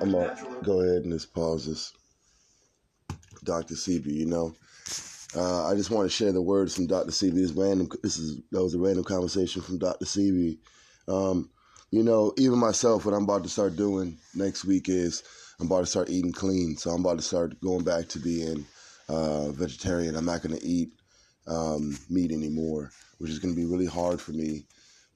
I'm 0.02 0.12
gonna 0.12 0.38
go 0.64 0.82
ahead 0.82 1.04
and 1.04 1.12
just 1.12 1.34
pause 1.34 1.66
this. 1.66 1.94
Dr. 3.44 3.76
Sebi, 3.76 4.14
you 4.14 4.26
know, 4.26 4.56
uh, 5.36 5.68
I 5.68 5.76
just 5.76 5.92
want 5.92 6.10
to 6.10 6.16
share 6.16 6.32
the 6.32 6.42
words 6.42 6.76
from 6.76 6.88
Dr. 6.88 7.12
Sebi. 7.12 7.34
This 7.36 7.52
random. 7.52 7.90
This 8.02 8.18
is 8.18 8.40
that 8.52 8.64
was 8.64 8.74
a 8.74 8.80
random 8.80 9.04
conversation 9.04 9.62
from 9.62 9.78
Dr. 9.78 10.06
Sebi. 10.06 10.58
Um, 11.08 11.50
you 11.92 12.04
know, 12.04 12.34
even 12.38 12.58
myself, 12.60 13.06
what 13.06 13.14
I'm 13.14 13.24
about 13.24 13.44
to 13.44 13.50
start 13.50 13.76
doing 13.76 14.18
next 14.36 14.66
week 14.66 14.90
is 14.90 15.24
I'm 15.60 15.68
about 15.68 15.82
to 15.82 15.86
start 15.86 16.10
eating 16.10 16.34
clean. 16.34 16.78
So 16.78 16.92
I'm 16.92 17.02
about 17.02 17.18
to 17.18 17.24
start 17.24 17.60
going 17.62 17.84
back 17.84 18.08
to 18.10 18.20
being 18.20 18.66
uh, 19.10 19.52
vegetarian. 19.52 20.16
I'm 20.16 20.26
not 20.26 20.42
going 20.42 20.58
to 20.58 20.66
eat 20.66 20.90
um, 21.48 21.98
meat 22.10 22.32
anymore, 22.32 22.92
which 23.20 23.32
is 23.32 23.40
going 23.40 23.54
to 23.54 23.60
be 23.60 23.66
really 23.66 23.86
hard 23.86 24.20
for 24.22 24.32
me. 24.32 24.66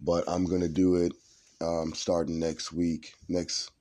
But 0.02 0.24
I'm 0.28 0.46
to 0.62 0.70
do 0.70 0.96
it 0.96 1.14
um, 1.62 1.94
starting 1.94 2.40
next 2.40 2.72
week. 2.72 3.14
Next, 3.30 3.72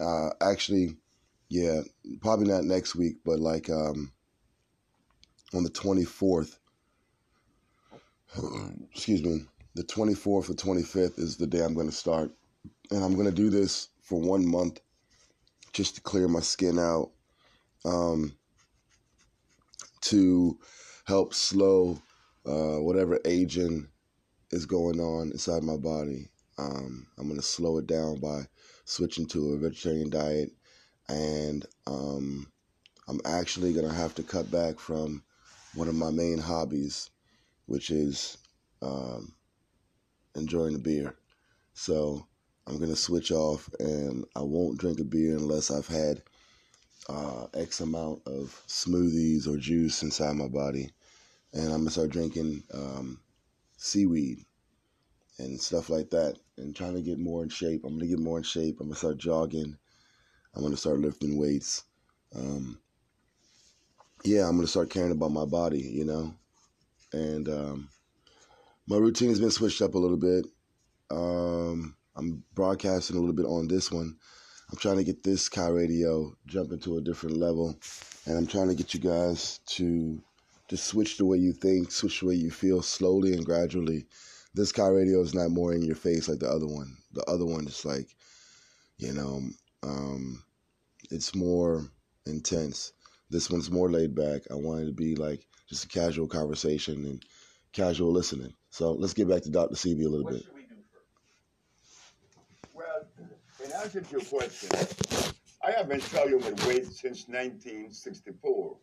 uh, 0.00 0.30
actually, 0.40 0.96
yeah, 1.48 1.80
probably 2.20 2.46
not 2.46 2.64
next 2.64 2.94
week, 2.94 3.16
but 3.24 3.40
like 3.40 3.70
um, 3.70 4.12
on 5.54 5.64
the 5.64 5.70
24th. 5.70 6.56
Excuse 8.92 9.22
me. 9.22 9.44
The 9.74 9.84
24th 9.84 10.26
or 10.26 10.42
25th 10.42 11.18
is 11.18 11.36
the 11.36 11.46
day 11.46 11.60
I'm 11.62 11.74
to 11.86 11.96
start. 11.96 12.30
And 12.90 13.02
I'm 13.02 13.14
to 13.26 13.32
do 13.32 13.48
this 13.48 13.88
for 14.02 14.20
one 14.20 14.46
month 14.46 14.80
just 15.72 15.94
to 15.94 16.00
clear 16.02 16.28
my 16.28 16.40
skin 16.40 16.78
out, 16.78 17.10
um, 17.84 18.36
to 20.02 20.58
help 21.06 21.32
slow 21.32 22.00
uh, 22.44 22.76
whatever 22.76 23.18
aging 23.24 23.88
is 24.52 24.66
going 24.66 25.00
on 25.00 25.30
inside 25.32 25.62
my 25.62 25.76
body. 25.76 26.28
Um, 26.58 27.06
I'm 27.18 27.26
going 27.26 27.40
to 27.40 27.46
slow 27.46 27.78
it 27.78 27.86
down 27.86 28.20
by 28.20 28.42
switching 28.84 29.26
to 29.28 29.52
a 29.52 29.58
vegetarian 29.58 30.10
diet. 30.10 30.50
And 31.08 31.66
um, 31.86 32.50
I'm 33.08 33.20
actually 33.24 33.72
going 33.72 33.88
to 33.88 33.94
have 33.94 34.14
to 34.16 34.22
cut 34.22 34.50
back 34.50 34.78
from 34.78 35.22
one 35.74 35.88
of 35.88 35.94
my 35.94 36.10
main 36.10 36.38
hobbies, 36.38 37.10
which 37.66 37.90
is 37.90 38.36
um, 38.82 39.34
enjoying 40.34 40.74
the 40.74 40.78
beer. 40.78 41.16
So 41.74 42.26
I'm 42.66 42.78
gonna 42.78 42.96
switch 42.96 43.32
off, 43.32 43.68
and 43.80 44.24
I 44.36 44.40
won't 44.40 44.78
drink 44.78 45.00
a 45.00 45.04
beer 45.04 45.36
unless 45.36 45.70
I've 45.70 45.86
had 45.88 46.22
uh, 47.08 47.46
X 47.54 47.80
amount 47.80 48.22
of 48.26 48.62
smoothies 48.68 49.48
or 49.48 49.56
juice 49.56 50.02
inside 50.02 50.36
my 50.36 50.48
body, 50.48 50.90
and 51.52 51.64
I'm 51.64 51.80
gonna 51.80 51.90
start 51.90 52.10
drinking 52.10 52.62
um, 52.72 53.20
seaweed 53.82 54.44
and 55.38 55.60
stuff 55.60 55.90
like 55.90 56.10
that, 56.10 56.36
and 56.56 56.74
trying 56.74 56.94
to 56.94 57.02
get 57.02 57.18
more 57.18 57.42
in 57.42 57.48
shape. 57.48 57.82
I'm 57.84 57.94
gonna 57.94 58.06
get 58.06 58.18
more 58.20 58.38
in 58.38 58.44
shape. 58.44 58.78
I'm 58.80 58.86
gonna 58.86 58.96
start 58.96 59.18
jogging. 59.18 59.76
I'm 60.54 60.62
gonna 60.62 60.76
start 60.76 61.00
lifting 61.00 61.36
weights. 61.38 61.82
Um, 62.34 62.78
yeah, 64.24 64.48
I'm 64.48 64.56
gonna 64.56 64.68
start 64.68 64.90
caring 64.90 65.10
about 65.10 65.32
my 65.32 65.44
body, 65.44 65.80
you 65.80 66.04
know, 66.04 66.34
and 67.12 67.48
um, 67.48 67.88
my 68.86 68.96
routine 68.96 69.30
has 69.30 69.40
been 69.40 69.50
switched 69.50 69.82
up 69.82 69.94
a 69.94 69.98
little 69.98 70.16
bit. 70.16 70.46
Um, 71.10 71.96
I'm 72.14 72.44
broadcasting 72.54 73.16
a 73.16 73.20
little 73.20 73.34
bit 73.34 73.46
on 73.46 73.66
this 73.66 73.90
one. 73.90 74.16
I'm 74.70 74.78
trying 74.78 74.98
to 74.98 75.04
get 75.04 75.22
this 75.22 75.48
Kai 75.48 75.68
Radio 75.68 76.36
jump 76.46 76.72
into 76.72 76.96
a 76.96 77.02
different 77.02 77.36
level, 77.36 77.76
and 78.26 78.38
I'm 78.38 78.46
trying 78.46 78.68
to 78.68 78.74
get 78.74 78.94
you 78.94 79.00
guys 79.00 79.58
to 79.66 80.22
just 80.72 80.86
switch 80.86 81.18
the 81.18 81.24
way 81.26 81.36
you 81.36 81.52
think, 81.52 81.92
switch 81.92 82.20
the 82.20 82.26
way 82.26 82.34
you 82.34 82.50
feel, 82.50 82.80
slowly 82.80 83.34
and 83.34 83.44
gradually. 83.44 84.06
This 84.54 84.72
Kai 84.72 84.88
Radio 84.88 85.20
is 85.20 85.34
not 85.34 85.50
more 85.50 85.74
in 85.74 85.82
your 85.82 85.96
face 85.96 86.30
like 86.30 86.38
the 86.38 86.48
other 86.48 86.66
one. 86.66 86.96
The 87.12 87.22
other 87.24 87.44
one 87.44 87.66
is 87.66 87.84
like, 87.84 88.08
you 88.96 89.12
know, 89.12 89.42
um, 89.82 90.42
it's 91.10 91.34
more 91.34 91.84
intense. 92.24 92.94
This 93.28 93.50
one's 93.50 93.70
more 93.70 93.90
laid 93.90 94.14
back. 94.14 94.44
I 94.50 94.54
wanted 94.54 94.86
to 94.86 94.92
be 94.92 95.14
like 95.14 95.46
just 95.68 95.84
a 95.84 95.88
casual 95.88 96.26
conversation 96.26 97.04
and 97.04 97.22
casual 97.72 98.10
listening. 98.10 98.54
So 98.70 98.92
let's 98.92 99.12
get 99.12 99.28
back 99.28 99.42
to 99.42 99.50
Dr. 99.50 99.74
Sebi 99.74 100.06
a 100.06 100.08
little 100.08 100.24
what 100.24 100.32
bit. 100.32 100.44
Should 100.44 100.54
we 100.54 100.62
do 100.62 100.76
first? 100.90 102.72
Well, 102.72 103.06
in 103.62 103.72
answer 103.72 104.00
to 104.00 104.10
your 104.10 104.22
question, 104.22 104.70
I 105.62 105.72
have 105.72 105.90
been 105.90 106.00
struggling 106.00 106.42
with 106.42 106.66
weight 106.66 106.86
since 106.86 107.28
1964. 107.28 108.78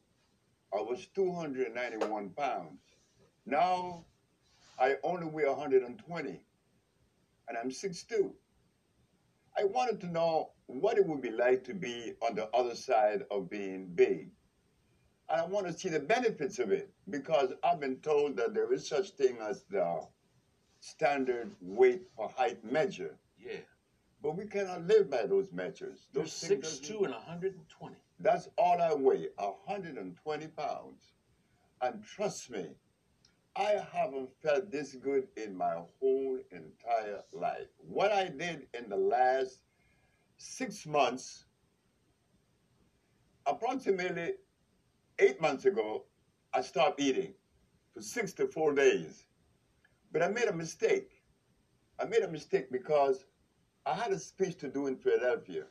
I 0.74 0.82
was 0.82 1.08
291 1.08 2.30
pounds. 2.32 2.82
Now 3.46 4.06
I 4.80 4.96
only 5.04 5.26
weigh 5.28 5.46
120, 5.48 6.30
and 7.48 7.58
I'm 7.58 7.70
6'2". 7.70 8.34
I 9.58 9.64
wanted 9.66 10.00
to 10.02 10.08
know 10.08 10.52
what 10.68 10.98
it 10.98 11.06
would 11.06 11.22
be 11.22 11.32
like 11.32 11.64
to 11.66 11.74
be 11.74 12.14
on 12.22 12.36
the 12.36 12.48
other 12.56 12.76
side 12.76 13.24
of 13.32 13.50
being 13.50 13.88
big. 13.96 14.30
And 15.30 15.42
I 15.42 15.46
want 15.46 15.68
to 15.68 15.74
see 15.74 15.90
the 15.90 16.00
benefits 16.00 16.60
of 16.60 16.72
it 16.72 16.90
because 17.10 17.54
I've 17.64 17.80
been 17.80 17.98
told 17.98 18.38
that 18.38 18.54
there 18.54 18.72
is 18.72 18.88
such 18.88 19.12
thing 19.12 19.38
as 19.42 19.64
the 19.70 20.08
standard 20.80 21.52
weight 21.62 22.04
for 22.16 22.30
height 22.30 22.64
measure. 22.64 23.18
Yeah. 23.38 23.60
But 24.22 24.36
we 24.36 24.46
cannot 24.46 24.86
live 24.86 25.10
by 25.10 25.26
those 25.26 25.52
measures. 25.52 26.08
You're 26.14 26.24
Those 26.24 26.34
six 26.34 26.80
two 26.80 27.04
and 27.06 27.14
120. 27.14 27.96
That's 28.20 28.50
all 28.58 28.82
I 28.82 28.94
weigh, 28.94 29.30
120 29.38 30.48
pounds. 30.48 31.14
And 31.82 32.04
trust 32.04 32.52
me, 32.52 32.68
I 33.56 33.82
haven't 33.94 34.30
felt 34.42 34.72
this 34.72 34.94
good 34.96 35.28
in 35.38 35.56
my 35.56 35.82
whole 36.00 36.40
entire 36.52 37.24
life. 37.32 37.68
What 37.78 38.12
I 38.12 38.28
did 38.28 38.68
in 38.74 38.90
the 38.90 38.98
last 38.98 39.62
six 40.38 40.86
months, 40.86 41.46
approximately 43.46 44.34
eight 45.20 45.40
months 45.42 45.66
ago, 45.66 46.04
I 46.54 46.62
stopped 46.62 47.00
eating 47.00 47.34
for 47.94 48.02
six 48.02 48.34
to 48.34 48.48
four 48.48 48.74
days. 48.74 49.26
But 50.12 50.24
I 50.24 50.28
made 50.28 50.48
a 50.48 50.54
mistake. 50.54 51.12
I 52.00 52.06
made 52.06 52.24
a 52.24 52.32
mistake 52.32 52.72
because 52.72 53.26
I 53.86 53.94
had 53.94 54.12
a 54.12 54.20
speech 54.20 54.58
to 54.58 54.68
do 54.68 54.88
in 54.88 54.98
Philadelphia. 54.98 55.64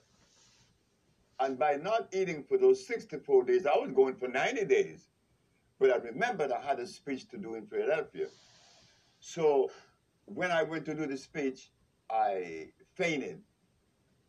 And 1.41 1.59
by 1.59 1.77
not 1.77 2.09
eating 2.13 2.43
for 2.43 2.59
those 2.59 2.87
64 2.87 3.45
days, 3.45 3.67
I 3.67 3.77
was 3.77 3.93
going 3.93 4.17
for 4.17 4.29
90 4.29 4.65
days. 4.65 5.09
But 5.79 5.91
I 5.91 5.97
remembered 5.97 6.51
I 6.51 6.61
had 6.61 6.81
a 6.81 6.87
speech 6.87 7.29
to 7.29 7.39
do 7.39 7.55
in 7.55 7.67
Philadelphia. 7.67 8.27
So 9.21 9.71
when 10.25 10.51
I 10.51 10.63
went 10.65 10.85
to 10.87 10.95
do 10.95 11.07
the 11.07 11.17
speech, 11.17 11.71
I 12.11 12.71
fainted. 12.95 13.41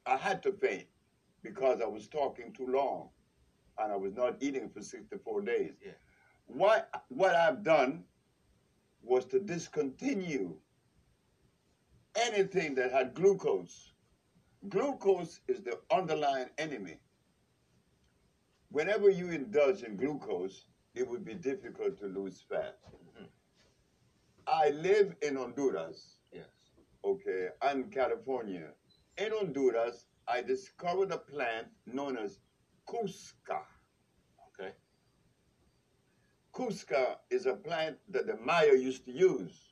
I 0.05 0.17
had 0.17 0.43
to 0.43 0.51
faint 0.51 0.85
because 1.41 1.81
I 1.81 1.87
was 1.87 2.07
talking 2.07 2.53
too 2.53 2.67
long 2.67 3.09
and 3.79 3.91
I 3.91 3.95
was 3.95 4.13
not 4.13 4.35
eating 4.41 4.69
for 4.69 4.81
64 4.81 5.41
days. 5.41 5.73
Yeah. 5.83 5.91
What, 6.45 6.89
what 7.09 7.35
I've 7.35 7.63
done 7.63 8.03
was 9.01 9.25
to 9.27 9.39
discontinue 9.39 10.55
anything 12.19 12.75
that 12.75 12.91
had 12.91 13.13
glucose. 13.13 13.93
Glucose 14.69 15.39
is 15.47 15.61
the 15.61 15.79
underlying 15.91 16.49
enemy. 16.57 16.97
Whenever 18.71 19.09
you 19.09 19.31
indulge 19.31 19.83
in 19.83 19.95
glucose, 19.97 20.65
it 20.95 21.07
would 21.07 21.23
be 21.25 21.33
difficult 21.35 21.97
to 21.99 22.05
lose 22.07 22.43
fat. 22.49 22.77
I 24.47 24.69
live 24.71 25.15
in 25.21 25.35
Honduras, 25.35 26.17
Yes. 26.31 26.71
okay, 27.03 27.49
and 27.61 27.91
California. 27.91 28.73
In 29.17 29.31
Honduras, 29.31 30.07
I 30.27 30.41
discovered 30.41 31.11
a 31.11 31.17
plant 31.17 31.67
known 31.85 32.17
as 32.17 32.39
Cusca. 32.87 33.61
Okay. 34.47 34.71
Cusca 36.53 37.17
is 37.29 37.45
a 37.45 37.53
plant 37.55 37.97
that 38.09 38.27
the 38.27 38.35
Maya 38.37 38.75
used 38.75 39.05
to 39.05 39.11
use. 39.11 39.68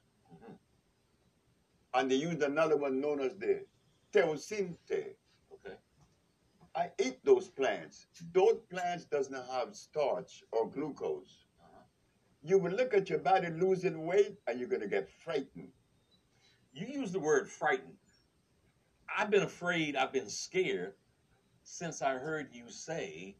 And 1.98 2.12
they 2.12 2.16
used 2.16 2.44
another 2.44 2.78
one 2.78 3.02
known 3.02 3.20
as 3.20 3.36
the 3.38 3.66
teosinte. 4.14 5.16
Okay. 5.52 5.76
I 6.76 6.92
eat 7.00 7.26
those 7.26 7.48
plants. 7.50 8.06
Those 8.34 8.60
plants 8.70 9.06
does 9.06 9.32
not 9.32 9.48
have 9.50 9.76
starch 9.76 10.44
or 10.52 10.70
glucose. 10.70 11.46
Uh-huh. 11.60 11.84
You 12.44 12.60
will 12.60 12.72
look 12.72 12.94
at 12.94 13.10
your 13.10 13.18
body 13.18 13.50
losing 13.50 14.06
weight 14.06 14.38
and 14.46 14.60
you're 14.60 14.70
gonna 14.70 14.88
get 14.88 15.10
frightened. 15.10 15.72
You 16.72 16.86
use 16.86 17.12
the 17.12 17.20
word 17.20 17.50
frightened. 17.50 17.98
I've 19.18 19.32
been 19.32 19.42
afraid, 19.42 19.96
I've 19.96 20.14
been 20.14 20.30
scared 20.30 20.94
since 21.64 22.04
I 22.04 22.14
heard 22.14 22.50
you 22.54 22.70
say 22.70 23.38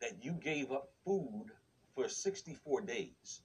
that 0.00 0.22
you 0.22 0.34
gave 0.34 0.70
up 0.70 0.92
food 1.04 1.46
for 1.96 2.08
64 2.08 2.82
days. 2.82 3.42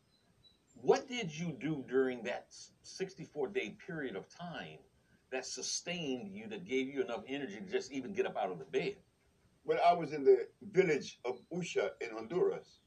What 0.81 1.07
did 1.07 1.37
you 1.37 1.55
do 1.59 1.85
during 1.87 2.23
that 2.23 2.53
64 2.83 3.47
day 3.47 3.75
period 3.87 4.15
of 4.15 4.27
time 4.27 4.79
that 5.31 5.45
sustained 5.45 6.29
you, 6.35 6.47
that 6.47 6.65
gave 6.65 6.87
you 6.87 7.01
enough 7.01 7.23
energy 7.27 7.55
to 7.55 7.71
just 7.71 7.91
even 7.91 8.13
get 8.13 8.25
up 8.25 8.35
out 8.35 8.51
of 8.51 8.59
the 8.59 8.65
bed? 8.65 8.97
When 9.63 9.77
I 9.79 9.93
was 9.93 10.11
in 10.11 10.25
the 10.25 10.47
village 10.71 11.19
of 11.23 11.39
Usha 11.53 11.91
in 12.01 12.09
Honduras, 12.11 12.79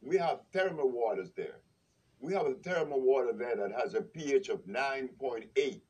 we 0.00 0.16
have 0.18 0.40
thermal 0.52 0.88
waters 0.88 1.32
there. 1.36 1.60
We 2.20 2.32
have 2.32 2.46
a 2.46 2.54
thermal 2.54 3.00
water 3.00 3.32
there 3.32 3.56
that 3.56 3.72
has 3.72 3.94
a 3.94 4.02
pH 4.02 4.48
of 4.48 4.64
9.8. 4.66 5.80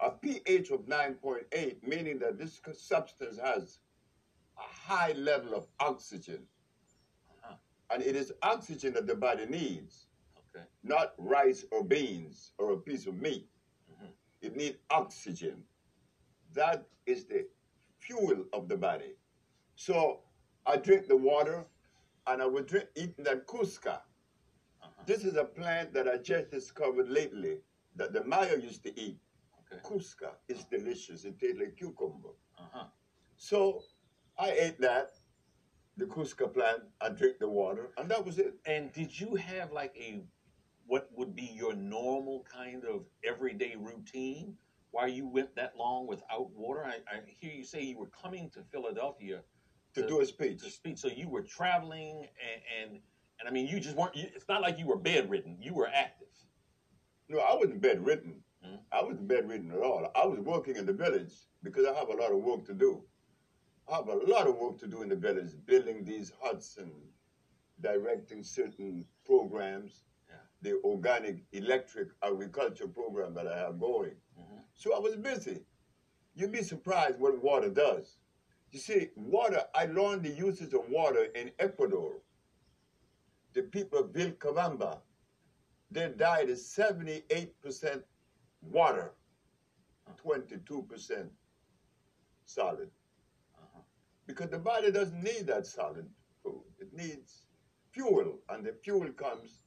A 0.00 0.10
pH 0.10 0.70
of 0.70 0.86
9.8, 0.86 1.86
meaning 1.86 2.18
that 2.20 2.38
this 2.38 2.60
substance 2.72 3.38
has 3.38 3.80
a 4.56 4.62
high 4.62 5.12
level 5.12 5.54
of 5.54 5.66
oxygen. 5.78 6.46
Uh-huh. 7.44 7.54
And 7.90 8.02
it 8.02 8.16
is 8.16 8.32
oxygen 8.42 8.94
that 8.94 9.06
the 9.06 9.14
body 9.14 9.44
needs, 9.44 10.06
Okay. 10.54 10.64
not 10.82 11.14
rice 11.18 11.64
or 11.70 11.84
beans 11.84 12.52
or 12.58 12.72
a 12.72 12.76
piece 12.78 13.06
of 13.06 13.14
meat. 13.20 13.48
Mhm. 13.90 14.08
It 14.42 14.56
needs 14.56 14.78
oxygen. 14.90 15.64
That 16.54 16.88
is 17.06 17.26
the 17.26 17.48
fuel 17.98 18.46
of 18.52 18.68
the 18.68 18.76
body. 18.76 19.16
So 19.76 20.22
I 20.66 20.76
drink 20.76 21.06
the 21.06 21.16
water 21.16 21.64
and 22.26 22.42
I 22.42 22.46
would 22.46 22.66
drink 22.66 22.88
eating 22.96 23.24
that 23.24 23.46
cusca. 23.46 24.02
Uh-huh. 24.82 25.02
This 25.06 25.24
is 25.24 25.36
a 25.36 25.44
plant 25.44 25.92
that 25.92 26.08
I 26.08 26.16
just 26.16 26.50
discovered 26.50 27.08
lately 27.08 27.60
that 27.96 28.12
the 28.12 28.24
Maya 28.24 28.56
used 28.58 28.82
to 28.84 29.00
eat. 29.00 29.20
Okay. 29.60 29.80
Cusca 29.82 30.32
is 30.48 30.64
delicious. 30.64 31.24
It 31.24 31.38
tastes 31.38 31.58
like 31.60 31.76
cucumber. 31.76 32.34
Uh-huh. 32.58 32.86
So 33.36 33.82
I 34.38 34.50
ate 34.50 34.80
that, 34.80 35.12
the 35.96 36.06
cusca 36.06 36.52
plant, 36.52 36.82
I 37.00 37.10
drink 37.10 37.38
the 37.38 37.48
water, 37.48 37.92
and 37.96 38.10
that 38.10 38.24
was 38.24 38.38
it. 38.38 38.54
And 38.64 38.92
did 38.92 39.18
you 39.18 39.34
have 39.36 39.70
like 39.72 39.94
a 39.96 40.24
what 40.90 41.08
would 41.16 41.34
be 41.36 41.48
your 41.62 41.74
normal 41.74 42.44
kind 42.52 42.84
of 42.84 42.98
everyday 43.32 43.74
routine 43.90 44.54
why 44.92 45.06
you 45.06 45.24
went 45.36 45.54
that 45.54 45.72
long 45.76 46.08
without 46.08 46.50
water? 46.62 46.84
I, 46.84 46.96
I 47.14 47.20
hear 47.40 47.52
you 47.52 47.64
say 47.64 47.80
you 47.82 47.96
were 47.96 48.10
coming 48.22 48.50
to 48.54 48.60
Philadelphia 48.72 49.38
To 49.94 50.06
do 50.12 50.20
a 50.20 50.26
speech. 50.26 50.58
to 50.64 50.70
speak, 50.70 50.96
so 50.98 51.08
you 51.22 51.28
were 51.34 51.42
traveling, 51.58 52.16
and 52.48 52.60
and, 52.78 52.90
and 53.38 53.44
I 53.48 53.52
mean, 53.56 53.66
you 53.72 53.78
just 53.86 53.96
weren't. 53.96 54.16
You, 54.16 54.26
it's 54.36 54.48
not 54.54 54.60
like 54.66 54.76
you 54.80 54.86
were 54.92 55.00
bedridden; 55.10 55.52
you 55.66 55.72
were 55.78 55.88
active. 56.06 56.34
No, 57.28 57.38
I 57.38 57.54
wasn't 57.60 57.80
bedridden. 57.88 58.34
Mhm. 58.66 58.80
I 58.92 59.00
wasn't 59.08 59.28
bedridden 59.34 59.70
at 59.76 59.82
all. 59.88 60.02
I 60.22 60.26
was 60.32 60.40
working 60.40 60.76
in 60.80 60.86
the 60.90 60.92
village 61.04 61.34
because 61.66 61.84
I 61.86 61.94
have 62.00 62.08
a 62.14 62.18
lot 62.22 62.32
of 62.36 62.40
work 62.50 62.62
to 62.70 62.74
do. 62.86 62.92
I 63.90 63.96
have 64.00 64.08
a 64.08 64.20
lot 64.34 64.46
of 64.50 64.54
work 64.64 64.76
to 64.82 64.88
do 64.94 65.02
in 65.02 65.08
the 65.14 65.20
village, 65.28 65.52
building 65.72 65.98
these 66.04 66.32
huts 66.42 66.68
and 66.82 66.92
directing 67.80 68.42
certain 68.42 69.06
programs. 69.24 70.04
The 70.62 70.80
organic 70.84 71.44
electric 71.52 72.08
agriculture 72.22 72.88
program 72.88 73.34
that 73.34 73.46
I 73.48 73.58
have 73.58 73.80
going. 73.80 74.16
Mhm. 74.38 74.64
So 74.74 74.94
I 74.94 74.98
was 74.98 75.16
busy. 75.16 75.64
You'd 76.34 76.52
be 76.52 76.62
surprised 76.62 77.18
what 77.18 77.42
water 77.42 77.70
does. 77.70 78.18
You 78.70 78.78
see, 78.78 79.10
water, 79.16 79.64
I 79.74 79.86
learned 79.86 80.22
the 80.22 80.30
uses 80.30 80.74
of 80.74 80.88
water 80.88 81.24
in 81.24 81.52
Ecuador. 81.58 82.22
The 83.52 83.64
people 83.64 83.98
of 83.98 84.12
Vilcabamba, 84.12 85.02
their 85.90 86.10
diet 86.10 86.50
is 86.50 86.66
78% 86.68 88.06
water, 88.60 89.12
22% 90.16 91.32
solid. 92.44 92.90
Uh-huh. 93.58 93.82
Because 94.26 94.50
the 94.50 94.58
body 94.58 94.92
doesn't 94.92 95.22
need 95.22 95.46
that 95.46 95.66
solid 95.66 96.08
food. 96.42 96.62
It 96.78 96.92
needs 96.92 97.46
fuel, 97.90 98.40
and 98.48 98.64
the 98.64 98.72
fuel 98.72 99.10
comes 99.12 99.64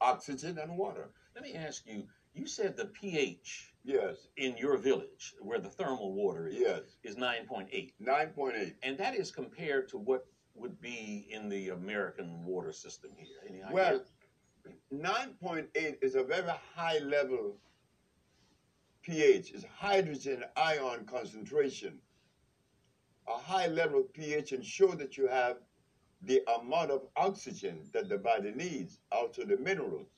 oxygen 0.00 0.58
and 0.58 0.76
water. 0.76 1.10
Let 1.34 1.44
me 1.44 1.54
ask 1.54 1.86
you. 1.86 2.04
You 2.34 2.46
said 2.46 2.76
the 2.76 2.86
pH 2.86 3.72
Yes, 3.84 4.28
in 4.36 4.56
your 4.58 4.76
village, 4.76 5.34
where 5.40 5.58
the 5.58 5.70
thermal 5.70 6.12
water 6.12 6.46
is, 6.46 6.56
yes. 6.56 6.82
is 7.02 7.16
nine 7.16 7.46
point 7.46 7.68
eight, 7.72 7.94
9.8. 8.02 8.74
and 8.82 8.98
that 8.98 9.14
is 9.14 9.30
compared 9.30 9.88
to 9.88 9.98
what 9.98 10.26
would 10.54 10.80
be 10.80 11.26
in 11.30 11.48
the 11.48 11.70
American 11.70 12.44
water 12.44 12.72
system 12.72 13.10
here. 13.16 13.26
Any 13.48 13.62
idea? 13.62 13.74
Well, 13.74 14.02
9.8 14.92 15.96
is 16.02 16.14
a 16.14 16.22
very 16.22 16.50
high 16.74 16.98
level 16.98 17.56
pH. 19.02 19.52
It's 19.52 19.64
hydrogen 19.64 20.44
ion 20.56 21.06
concentration. 21.06 21.98
A 23.26 23.38
high 23.38 23.68
level 23.68 24.02
pH 24.02 24.52
ensure 24.52 24.94
that 24.96 25.16
you 25.16 25.28
have 25.28 25.58
the 26.22 26.42
amount 26.60 26.90
of 26.90 27.02
oxygen 27.16 27.80
that 27.92 28.08
the 28.08 28.18
body 28.18 28.52
needs, 28.54 29.00
also 29.12 29.44
the 29.44 29.56
minerals. 29.58 30.08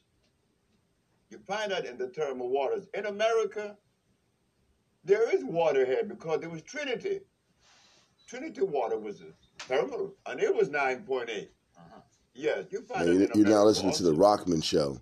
You 1.28 1.38
find 1.46 1.70
that 1.70 1.84
in 1.86 1.96
the 1.98 2.08
thermal 2.08 2.48
waters. 2.48 2.88
In 2.94 3.06
America, 3.06 3.76
There 5.02 5.34
is 5.34 5.42
water 5.44 5.86
here 5.86 6.04
because 6.04 6.40
there 6.40 6.50
was 6.50 6.60
Trinity. 6.62 7.20
Trinity 8.26 8.60
water 8.60 8.98
was 8.98 9.22
thermal, 9.60 10.14
and 10.26 10.38
it 10.40 10.54
was 10.54 10.68
9.8. 10.68 11.48
Uh-huh. 11.78 12.00
Yes, 12.34 12.66
you 12.70 12.82
find 12.82 13.06
Now, 13.06 13.12
it 13.12 13.14
you- 13.14 13.20
in 13.24 13.30
you're 13.34 13.44
now 13.46 13.62
America 13.62 13.66
listening 13.68 13.92
to 13.94 14.02
the. 14.02 14.12
Rockman 14.12 14.62
Show. 14.62 15.00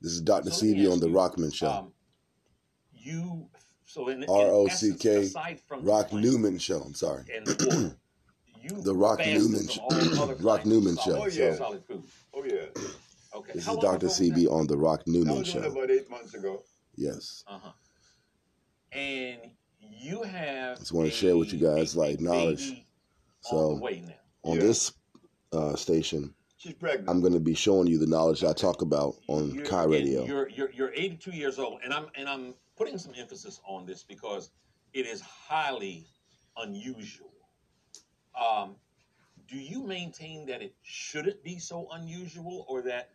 This 0.00 0.12
is 0.12 0.20
Dr. 0.22 0.50
So 0.50 0.64
let 0.66 0.86
on 0.90 1.00
the 1.00 1.08
Rockman 1.08 1.52
Show. 1.54 1.68
Um, 1.68 1.92
you 2.94 3.46
so 3.84 4.08
in, 4.08 4.22
in 4.22 4.28
R 4.30 4.46
O 4.46 4.66
essence, 4.66 4.94
C 4.94 4.98
K, 4.98 5.16
aside 5.24 5.60
from 5.66 5.84
the 5.84 5.90
Rock 5.90 6.12
Newman 6.12 6.58
Show. 6.58 6.80
I'm 6.80 6.94
sorry. 6.94 7.24
You 8.68 8.80
The 8.82 8.94
Rock 8.94 9.20
Newman 9.20 9.68
Rock 10.40 10.66
Newman 10.66 10.96
Show. 10.96 11.28
solid, 11.28 11.32
Oh, 11.38 11.72
yeah. 11.72 11.78
food. 11.86 12.02
Oh, 12.34 12.44
yeah. 12.44 12.82
Okay. 13.34 13.52
This 13.54 13.66
How 13.66 13.74
is 13.76 13.80
Dr. 13.82 14.06
Sebi 14.08 14.50
on 14.50 14.66
the 14.66 14.76
Rock 14.76 15.02
Newman 15.06 15.38
was 15.38 15.48
Show. 15.48 15.60
about 15.62 15.90
eight 15.90 16.08
months 16.10 16.34
ago. 16.34 16.62
Yes. 16.96 17.44
Uh 17.46 17.58
huh. 17.62 17.72
And 18.92 19.38
you 19.80 20.22
have. 20.22 20.78
Just 20.78 20.92
wanna 20.92 21.10
share 21.10 21.36
with 21.36 21.52
you 21.52 21.58
guys, 21.60 21.96
like, 21.96 22.20
knowledge. 22.20 22.82
So 23.42 23.74
now. 23.78 23.86
on 24.42 24.56
Yeah. 24.56 24.62
this 24.62 24.92
uh, 25.52 25.76
station, 25.76 26.34
She's 26.56 26.72
pregnant. 26.74 27.08
I'm 27.08 27.20
going 27.20 27.34
to 27.34 27.38
be 27.40 27.54
showing 27.54 27.86
you 27.86 27.98
the 27.98 28.06
knowledge 28.06 28.42
I 28.42 28.52
talk 28.52 28.82
about 28.82 29.14
on 29.28 29.54
You're- 29.54 29.68
Kai 29.68 29.84
Radio. 29.84 30.24
You're, 30.24 30.48
you're 30.48 30.72
you're 30.72 30.92
82 30.94 31.30
years 31.30 31.58
old, 31.60 31.80
and 31.84 31.92
I'm 31.94 32.06
and 32.16 32.28
I'm 32.28 32.54
putting 32.76 32.98
some 32.98 33.12
emphasis 33.16 33.60
on 33.68 33.86
this 33.86 34.02
because 34.02 34.50
it 34.94 35.06
is 35.06 35.20
highly 35.20 36.06
unusual. 36.56 37.30
Um, 38.40 38.76
do 39.48 39.56
you 39.56 39.82
maintain 39.82 40.46
that 40.46 40.62
it 40.62 40.74
shouldn't 40.82 41.42
be 41.42 41.58
so 41.58 41.88
unusual, 41.92 42.66
or 42.68 42.82
that 42.82 43.10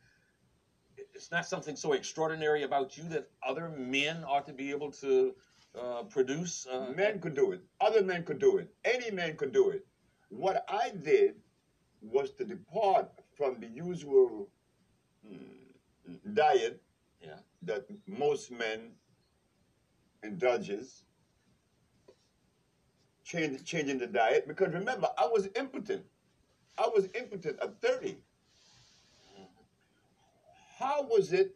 it's 1.14 1.32
not 1.32 1.46
something 1.46 1.76
so 1.76 1.94
extraordinary 1.94 2.64
about 2.64 2.98
you 2.98 3.04
that 3.10 3.30
other 3.48 3.70
men 3.70 4.24
ought 4.26 4.46
to 4.48 4.54
be 4.54 4.72
able 4.72 4.92
to 4.92 5.36
uh, 5.80 6.04
produce? 6.04 6.68
Uh, 6.72 6.92
Men 6.96 7.20
could 7.20 7.36
do 7.36 7.52
it. 7.52 7.62
Other 7.80 8.04
men 8.04 8.24
could 8.24 8.40
do 8.40 8.58
it. 8.58 8.74
Any 8.86 9.12
man 9.12 9.36
could 9.38 9.52
do 9.52 9.70
it. 9.70 9.86
What 10.30 10.66
I 10.70 10.92
did 10.92 11.36
was 12.02 12.32
to 12.34 12.46
depart 12.46 13.10
from 13.38 13.60
the 13.60 13.68
usual 13.68 14.50
mm, 15.26 16.34
diet 16.34 16.82
Yeah. 17.22 17.40
that 17.64 17.86
most 18.08 18.52
men 18.52 18.92
indulges. 20.24 21.04
Change, 23.32 23.64
changing 23.64 23.98
the 23.98 24.08
diet 24.08 24.46
because 24.46 24.74
remember 24.74 25.08
I 25.18 25.26
was 25.26 25.48
impotent. 25.56 26.04
I 26.78 26.90
was 26.94 27.08
impotent 27.18 27.60
at 27.62 27.82
30. 27.82 28.18
How 30.78 31.04
was 31.04 31.32
it 31.32 31.56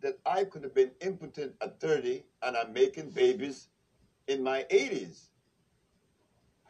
that 0.00 0.18
I 0.26 0.42
could 0.42 0.64
have 0.64 0.74
been 0.74 0.90
impotent 1.00 1.52
at 1.60 1.78
30 1.78 2.24
and 2.42 2.56
I'm 2.56 2.72
making 2.72 3.10
babies 3.10 3.68
in 4.26 4.42
my 4.42 4.66
80s? 4.72 5.26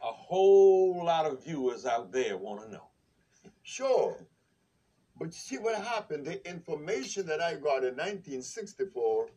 A 0.02 0.12
whole 0.12 1.02
lot 1.06 1.24
of 1.24 1.42
viewers 1.42 1.86
out 1.86 2.12
there 2.12 2.36
want 2.36 2.60
to 2.62 2.70
know. 2.70 2.88
Sure. 3.62 4.26
But 5.18 5.32
see 5.32 5.56
what 5.56 5.82
happened? 5.82 6.26
The 6.26 6.46
information 6.46 7.24
that 7.28 7.40
I 7.40 7.54
got 7.54 7.82
in 7.82 7.96
1964, 7.96 9.28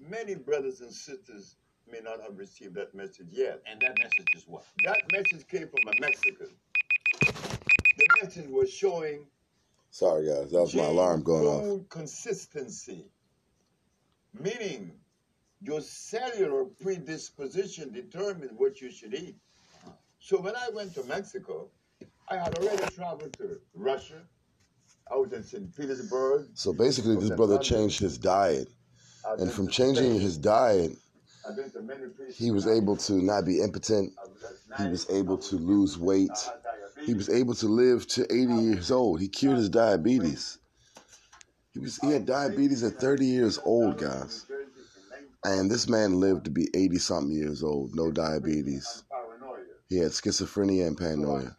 many 0.00 0.34
brothers 0.34 0.80
and 0.80 0.92
sisters 0.92 1.54
may 1.92 2.00
not 2.00 2.20
have 2.22 2.38
received 2.38 2.74
that 2.74 2.94
message 2.94 3.28
yet. 3.30 3.62
And 3.70 3.80
that 3.80 3.98
message 3.98 4.26
is 4.36 4.44
what? 4.46 4.64
That 4.84 5.00
message 5.12 5.46
came 5.48 5.68
from 5.68 5.88
a 5.88 6.00
Mexican. 6.00 6.48
The 7.20 8.06
message 8.22 8.48
was 8.48 8.72
showing 8.72 9.26
Sorry, 9.90 10.26
guys. 10.26 10.52
That 10.52 10.60
was 10.60 10.74
my 10.74 10.84
alarm 10.84 11.22
going 11.22 11.46
off. 11.46 11.88
consistency, 11.88 13.06
meaning 14.38 14.92
your 15.60 15.80
cellular 15.80 16.64
predisposition 16.64 17.92
determines 17.92 18.52
what 18.56 18.80
you 18.80 18.90
should 18.90 19.14
eat. 19.14 19.36
So 20.20 20.40
when 20.40 20.54
I 20.54 20.68
went 20.72 20.94
to 20.94 21.04
Mexico, 21.04 21.68
I 22.28 22.36
had 22.36 22.56
already 22.58 22.86
traveled 22.94 23.32
to 23.38 23.58
Russia. 23.74 24.22
I 25.10 25.16
was 25.16 25.32
in 25.32 25.42
St. 25.42 25.76
Petersburg. 25.76 26.46
So 26.54 26.72
basically, 26.72 27.16
this 27.16 27.30
brother 27.30 27.58
changed 27.58 27.98
his 27.98 28.16
diet. 28.16 28.68
Uh, 29.28 29.36
and 29.38 29.50
from 29.50 29.68
changing 29.68 30.20
his 30.20 30.38
diet, 30.38 30.92
I've 31.50 31.56
been 31.56 31.70
to 31.72 31.82
many 31.82 32.06
places. 32.08 32.38
he 32.38 32.50
was 32.52 32.66
able 32.66 32.96
to 32.96 33.14
not 33.14 33.44
be 33.44 33.60
impotent. 33.60 34.12
He 34.78 34.88
was 34.88 35.08
able 35.10 35.36
to 35.38 35.56
lose 35.56 35.98
weight. 35.98 36.30
He 37.04 37.14
was 37.14 37.28
able 37.28 37.54
to 37.54 37.66
live 37.66 38.06
to 38.08 38.22
80 38.32 38.54
years 38.54 38.90
old. 38.90 39.20
He 39.20 39.28
cured 39.28 39.56
his 39.56 39.68
diabetes. 39.68 40.58
He 41.72 41.80
was 41.80 41.96
he 41.98 42.10
had 42.10 42.26
diabetes 42.26 42.82
at 42.84 42.94
30 42.94 43.26
years 43.26 43.58
old, 43.64 43.98
guys. 43.98 44.46
And 45.44 45.70
this 45.70 45.88
man 45.88 46.20
lived 46.20 46.44
to 46.44 46.50
be 46.50 46.68
80 46.74 46.98
something 46.98 47.32
years 47.32 47.62
old, 47.62 47.94
no 47.94 48.10
diabetes. 48.12 49.02
He 49.88 49.96
had 49.96 50.12
schizophrenia 50.12 50.86
and 50.86 50.96
paranoia. 50.96 51.56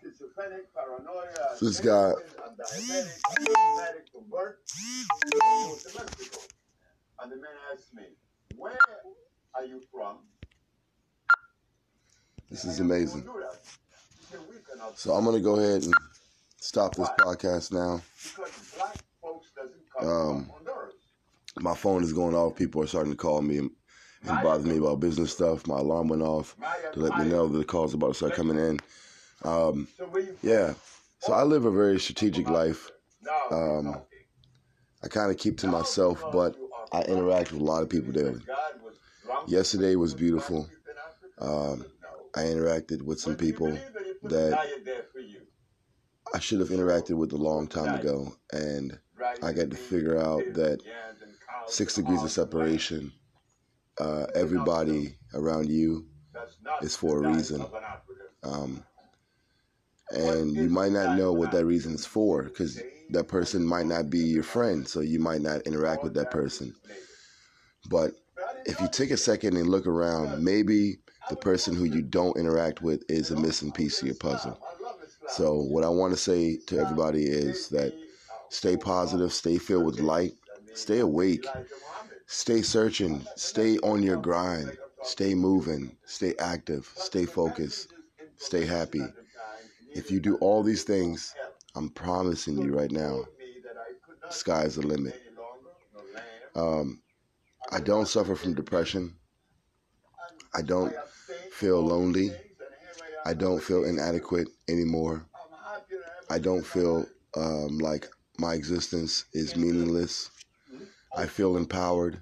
So 1.58 1.66
this 1.66 1.80
guy- 1.82 2.14
I'm 2.14 2.56
diabetic, 2.56 3.20
I'm 3.26 3.46
diabetic 3.46 4.12
from 4.12 4.30
birth. 4.30 4.56
I 5.42 5.68
moved 5.68 5.82
to 5.90 6.02
Mexico. 6.02 6.38
And 7.22 7.32
the 7.32 7.36
man 7.38 7.52
asked 7.74 7.94
me, 7.94 8.04
Where 8.56 8.78
are 9.56 9.66
you 9.66 9.82
from? 9.92 10.18
This 12.50 12.66
is 12.66 12.80
amazing. 12.80 13.26
won't 13.26 13.38
do 13.38 13.44
that. 13.44 13.60
He 14.20 14.26
said, 14.26 14.40
"We 14.50 14.56
cannot 14.70 14.98
So 14.98 15.14
I'm 15.14 15.24
gonna 15.26 15.40
go 15.40 15.56
ahead 15.56 15.84
and 15.84 15.94
stop 16.60 16.96
this 16.96 17.10
podcast 17.20 17.72
now. 17.72 18.02
because 18.24 18.52
black 18.76 18.98
folks 19.22 19.48
doesn't 19.56 19.82
come 19.98 20.08
Um. 20.08 20.52
My 21.60 21.76
phone 21.76 22.02
is 22.04 22.14
going 22.14 22.34
off. 22.34 22.56
People 22.56 22.82
are 22.82 22.88
starting 22.88 23.12
to 23.12 23.18
call 23.18 23.42
me 23.42 23.58
and, 23.58 23.72
and 24.24 24.42
bother 24.42 24.66
me 24.66 24.78
about 24.78 25.02
business 25.02 25.34
stuff. 25.34 25.68
My 25.68 25.80
alarm 25.80 26.08
went 26.08 26.22
off 26.22 26.56
to 26.94 27.00
let 27.00 27.18
me 27.18 27.26
know 27.26 27.48
that 27.50 27.58
the 27.58 27.66
calls 27.66 27.94
are 27.94 27.98
about 27.98 28.10
to 28.10 28.14
start 28.14 28.34
coming 28.34 28.58
in. 28.58 28.80
Um, 29.44 29.88
So 29.98 30.06
where 30.06 30.22
you 30.22 30.34
from? 30.34 30.50
yeah. 30.50 30.74
So 31.20 31.34
I 31.34 31.44
live 31.44 31.66
a 31.66 31.72
very 31.72 32.00
strategic 32.00 32.50
life. 32.50 32.90
Um. 33.52 33.96
I 35.04 35.08
kind 35.08 35.32
of 35.32 35.38
keep 35.38 35.58
to 35.60 35.68
myself, 35.68 36.24
but 36.32 36.56
I 36.94 37.02
interact 37.02 37.52
with 37.52 37.62
a 37.62 37.64
lot 37.64 37.82
of 37.82 37.90
people 37.90 38.14
daily. 38.14 38.40
Yesterday 39.48 39.96
was 39.96 40.14
beautiful. 40.14 40.70
Um, 41.40 41.86
I 42.36 42.42
interacted 42.42 43.02
with 43.02 43.20
some 43.20 43.36
people 43.36 43.78
that? 44.24 44.58
I 46.34 46.40
should 46.40 46.60
have 46.62 46.70
interacted 46.70 47.18
with 47.18 47.34
a 47.34 47.38
long 47.38 47.68
time 47.68 48.00
ago, 48.00 48.34
and 48.54 48.98
I 49.44 49.52
got 49.52 49.70
to 49.70 49.76
figure 49.76 50.18
out 50.18 50.42
that 50.54 50.80
six 51.68 51.96
degrees 51.96 52.24
of 52.24 52.32
separation. 52.32 53.12
Uh, 54.00 54.26
everybody 54.34 55.16
around 55.34 55.70
you, 55.70 56.08
is 56.82 56.96
for 56.96 57.24
a 57.24 57.34
reason. 57.34 57.66
um, 58.44 58.84
and 60.12 60.54
you 60.56 60.70
might 60.70 60.92
not 60.92 61.18
know 61.18 61.32
what 61.34 61.52
that 61.52 61.66
reason 61.66 61.94
is 61.94 62.06
for, 62.06 62.44
because 62.44 62.82
that 63.12 63.28
person 63.28 63.64
might 63.64 63.86
not 63.86 64.10
be 64.10 64.20
your 64.20 64.44
friend, 64.44 64.88
so 64.88 65.02
you 65.02 65.20
might 65.20 65.42
not 65.42 65.62
interact 65.64 66.04
with 66.04 66.14
that 66.14 66.32
person. 66.32 66.74
But 67.90 68.14
if 68.66 68.80
you 68.80 68.88
take 68.92 69.12
a 69.12 69.18
second 69.18 69.58
and 69.58 69.70
look 69.70 69.88
around, 69.88 70.44
maybe 70.44 71.00
the 71.30 71.36
person 71.36 71.76
who 71.76 71.86
you 71.86 72.02
don't 72.02 72.38
interact 72.38 72.82
with 72.82 73.04
is 73.10 73.32
a 73.32 73.40
missing 73.40 73.72
piece 73.72 74.02
of 74.02 74.08
your 74.08 74.16
puzzle. 74.16 74.60
So, 75.30 75.56
what 75.56 75.84
I 75.84 75.90
want 75.90 76.14
to 76.14 76.18
say 76.18 76.58
to 76.68 76.80
everybody 76.80 77.26
is 77.26 77.70
that 77.70 77.94
stay 78.50 78.76
positive, 78.76 79.32
stay 79.32 79.58
filled 79.58 79.86
with 79.86 80.00
light, 80.00 80.34
stay 80.74 81.00
awake, 81.00 81.46
stay 82.28 82.62
searching, 82.62 83.26
stay 83.36 83.78
on 83.78 84.04
your 84.04 84.18
grind, 84.18 84.78
stay 85.04 85.34
moving, 85.34 85.96
stay 86.06 86.34
active, 86.40 86.92
stay 86.96 87.26
focused, 87.26 87.94
stay 88.38 88.66
happy. 88.66 89.04
If 89.94 90.12
you 90.12 90.20
do 90.20 90.36
all 90.38 90.64
these 90.64 90.84
things, 90.84 91.34
I'm 91.76 91.90
promising 91.90 92.58
you 92.58 92.76
right 92.76 92.92
now, 92.92 93.26
sky's 94.30 94.76
the 94.76 94.86
limit. 94.86 95.22
Um, 96.56 97.02
I 97.72 97.80
don't 97.80 98.08
suffer 98.08 98.36
from 98.36 98.54
depression. 98.54 99.16
I 100.54 100.62
don't 100.62 100.94
feel 101.52 101.82
lonely. 101.82 102.32
I 103.26 103.34
don't 103.34 103.64
feel 103.64 103.86
inadequate 103.86 104.50
anymore. 104.70 105.26
I 106.30 106.40
don't 106.40 106.66
feel 106.66 107.06
um, 107.38 107.78
like 107.78 108.08
my 108.38 108.54
existence 108.56 109.26
is 109.34 109.56
meaningless. 109.56 110.30
I 111.16 111.28
feel 111.28 111.56
empowered. 111.56 112.22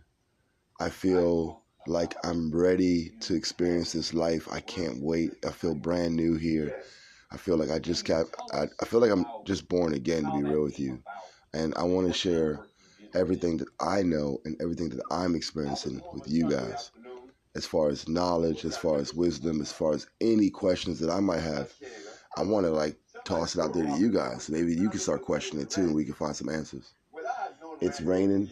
I 0.80 0.90
feel 0.90 1.64
like 1.88 2.16
I'm 2.24 2.52
ready 2.52 3.12
to 3.22 3.36
experience 3.36 3.94
this 3.94 4.14
life. 4.14 4.48
I 4.52 4.60
can't 4.60 5.02
wait. 5.02 5.34
I 5.46 5.52
feel 5.52 5.74
brand 5.74 6.16
new 6.16 6.36
here. 6.36 6.84
I 7.32 7.38
feel 7.38 7.58
like 7.58 7.70
I 7.72 7.80
just 7.80 8.06
got, 8.06 8.26
I, 8.54 8.66
I 8.82 8.86
feel 8.86 9.00
like 9.00 9.12
I'm 9.12 9.26
just 9.46 9.68
born 9.70 9.94
again, 9.94 10.26
to 10.26 10.32
be 10.32 10.44
real 10.44 10.64
with 10.64 10.80
you. 10.80 11.02
And 11.54 11.74
I 11.76 11.84
want 11.84 12.08
to 12.08 12.14
share 12.14 12.60
everything 13.14 13.58
that 13.58 13.68
I 13.80 14.02
know 14.02 14.40
and 14.46 14.56
everything 14.62 14.90
that 14.90 15.02
I'm 15.12 15.36
experiencing 15.36 16.02
with 16.14 16.28
you 16.28 16.50
guys. 16.50 16.92
As 17.56 17.66
far 17.66 17.90
as 17.90 18.08
knowledge, 18.08 18.64
as 18.64 18.78
far 18.78 18.98
as 18.98 19.14
wisdom, 19.14 19.60
as 19.62 19.72
far 19.72 19.94
as 19.94 20.08
any 20.22 20.50
questions 20.50 21.00
that 21.00 21.10
I 21.10 21.20
might 21.20 21.42
have, 21.42 21.74
I 22.38 22.44
want 22.44 22.66
to 22.66 22.72
like 22.72 22.98
toss 23.26 23.56
it 23.56 23.62
out 23.62 23.74
there 23.74 23.86
to 23.86 23.98
you 23.98 24.12
guys. 24.12 24.50
Maybe 24.50 24.76
you 24.76 24.90
can 24.90 25.00
start 25.00 25.24
questioning 25.24 25.64
it 25.64 25.70
too 25.70 25.82
and 25.82 25.96
we 25.96 26.06
can 26.06 26.14
find 26.14 26.36
some 26.36 26.50
answers. 26.50 26.94
It's 27.82 28.02
raining. 28.02 28.50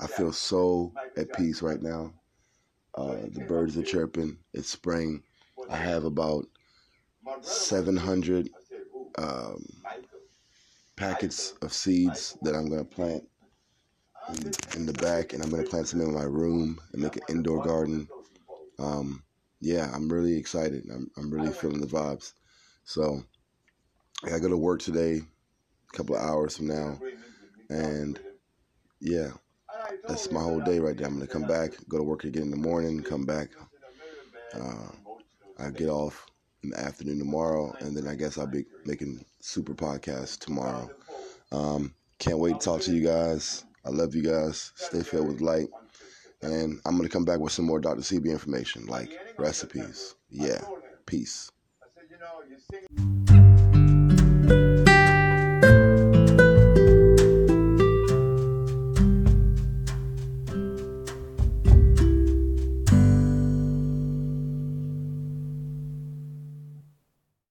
I 0.00 0.06
feel 0.06 0.32
so 0.32 0.92
at 1.16 1.32
peace 1.34 1.62
right 1.62 1.82
now. 1.82 2.12
Uh, 2.94 3.16
the 3.32 3.44
birds 3.46 3.76
are 3.76 3.82
chirping. 3.82 4.38
It's 4.52 4.68
spring. 4.68 5.22
I 5.68 5.76
have 5.76 6.04
about 6.04 6.46
700 7.42 8.50
um, 9.18 9.64
packets 10.96 11.54
of 11.62 11.72
seeds 11.72 12.36
that 12.42 12.54
I'm 12.54 12.68
going 12.68 12.84
to 12.84 12.84
plant 12.84 13.24
in, 14.74 14.86
the 14.86 14.92
back, 14.94 15.32
and 15.32 15.42
I'm 15.42 15.50
to 15.50 15.62
plant 15.62 15.88
some 15.88 16.00
in 16.00 16.14
my 16.14 16.22
room 16.22 16.80
and 16.92 17.02
make 17.02 17.16
an 17.16 17.22
indoor 17.28 17.62
garden. 17.62 18.08
Um, 18.78 19.22
yeah, 19.60 19.90
I'm 19.94 20.08
really 20.08 20.36
excited. 20.36 20.84
I'm, 20.92 21.10
I'm 21.16 21.30
really 21.30 21.52
feeling 21.52 21.80
the 21.80 21.86
vibes. 21.86 22.32
So 22.84 23.22
I 24.24 24.38
go 24.38 24.48
to 24.48 24.56
work 24.56 24.80
today, 24.80 25.20
a 25.92 25.96
couple 25.96 26.16
of 26.16 26.22
hours 26.22 26.56
from 26.56 26.68
now, 26.68 26.98
and 27.68 28.18
yeah, 29.00 29.30
that's 30.06 30.30
my 30.30 30.40
whole 30.40 30.60
day 30.60 30.78
right 30.78 30.96
there. 30.96 31.06
I'm 31.06 31.14
gonna 31.14 31.26
come 31.26 31.46
back, 31.46 31.72
go 31.88 31.98
to 31.98 32.04
work 32.04 32.24
again 32.24 32.44
in 32.44 32.50
the 32.50 32.56
morning, 32.56 33.02
come 33.02 33.24
back. 33.24 33.48
Uh, 34.54 34.88
I 35.58 35.70
get 35.70 35.88
off 35.88 36.26
in 36.62 36.70
the 36.70 36.80
afternoon 36.80 37.18
tomorrow, 37.18 37.74
and 37.80 37.96
then 37.96 38.08
I 38.08 38.14
guess 38.14 38.38
I'll 38.38 38.46
be 38.46 38.64
making 38.84 39.24
super 39.40 39.74
podcast 39.74 40.40
tomorrow. 40.40 40.90
Um, 41.52 41.94
can't 42.18 42.38
wait 42.38 42.60
to 42.60 42.64
talk 42.64 42.80
to 42.82 42.92
you 42.92 43.06
guys. 43.06 43.64
I 43.84 43.90
love 43.90 44.14
you 44.14 44.22
guys. 44.22 44.72
Stay 44.74 45.02
filled 45.02 45.28
with 45.28 45.40
light. 45.40 45.68
And 46.42 46.80
I'm 46.86 46.96
going 46.96 47.08
to 47.08 47.12
come 47.12 47.24
back 47.24 47.38
with 47.38 47.52
some 47.52 47.66
more 47.66 47.80
Dr. 47.80 48.00
Sebi 48.00 48.30
information, 48.30 48.86
like 48.86 49.10
recipes. 49.38 50.14
Yeah. 50.30 50.62
Peace. 51.06 51.50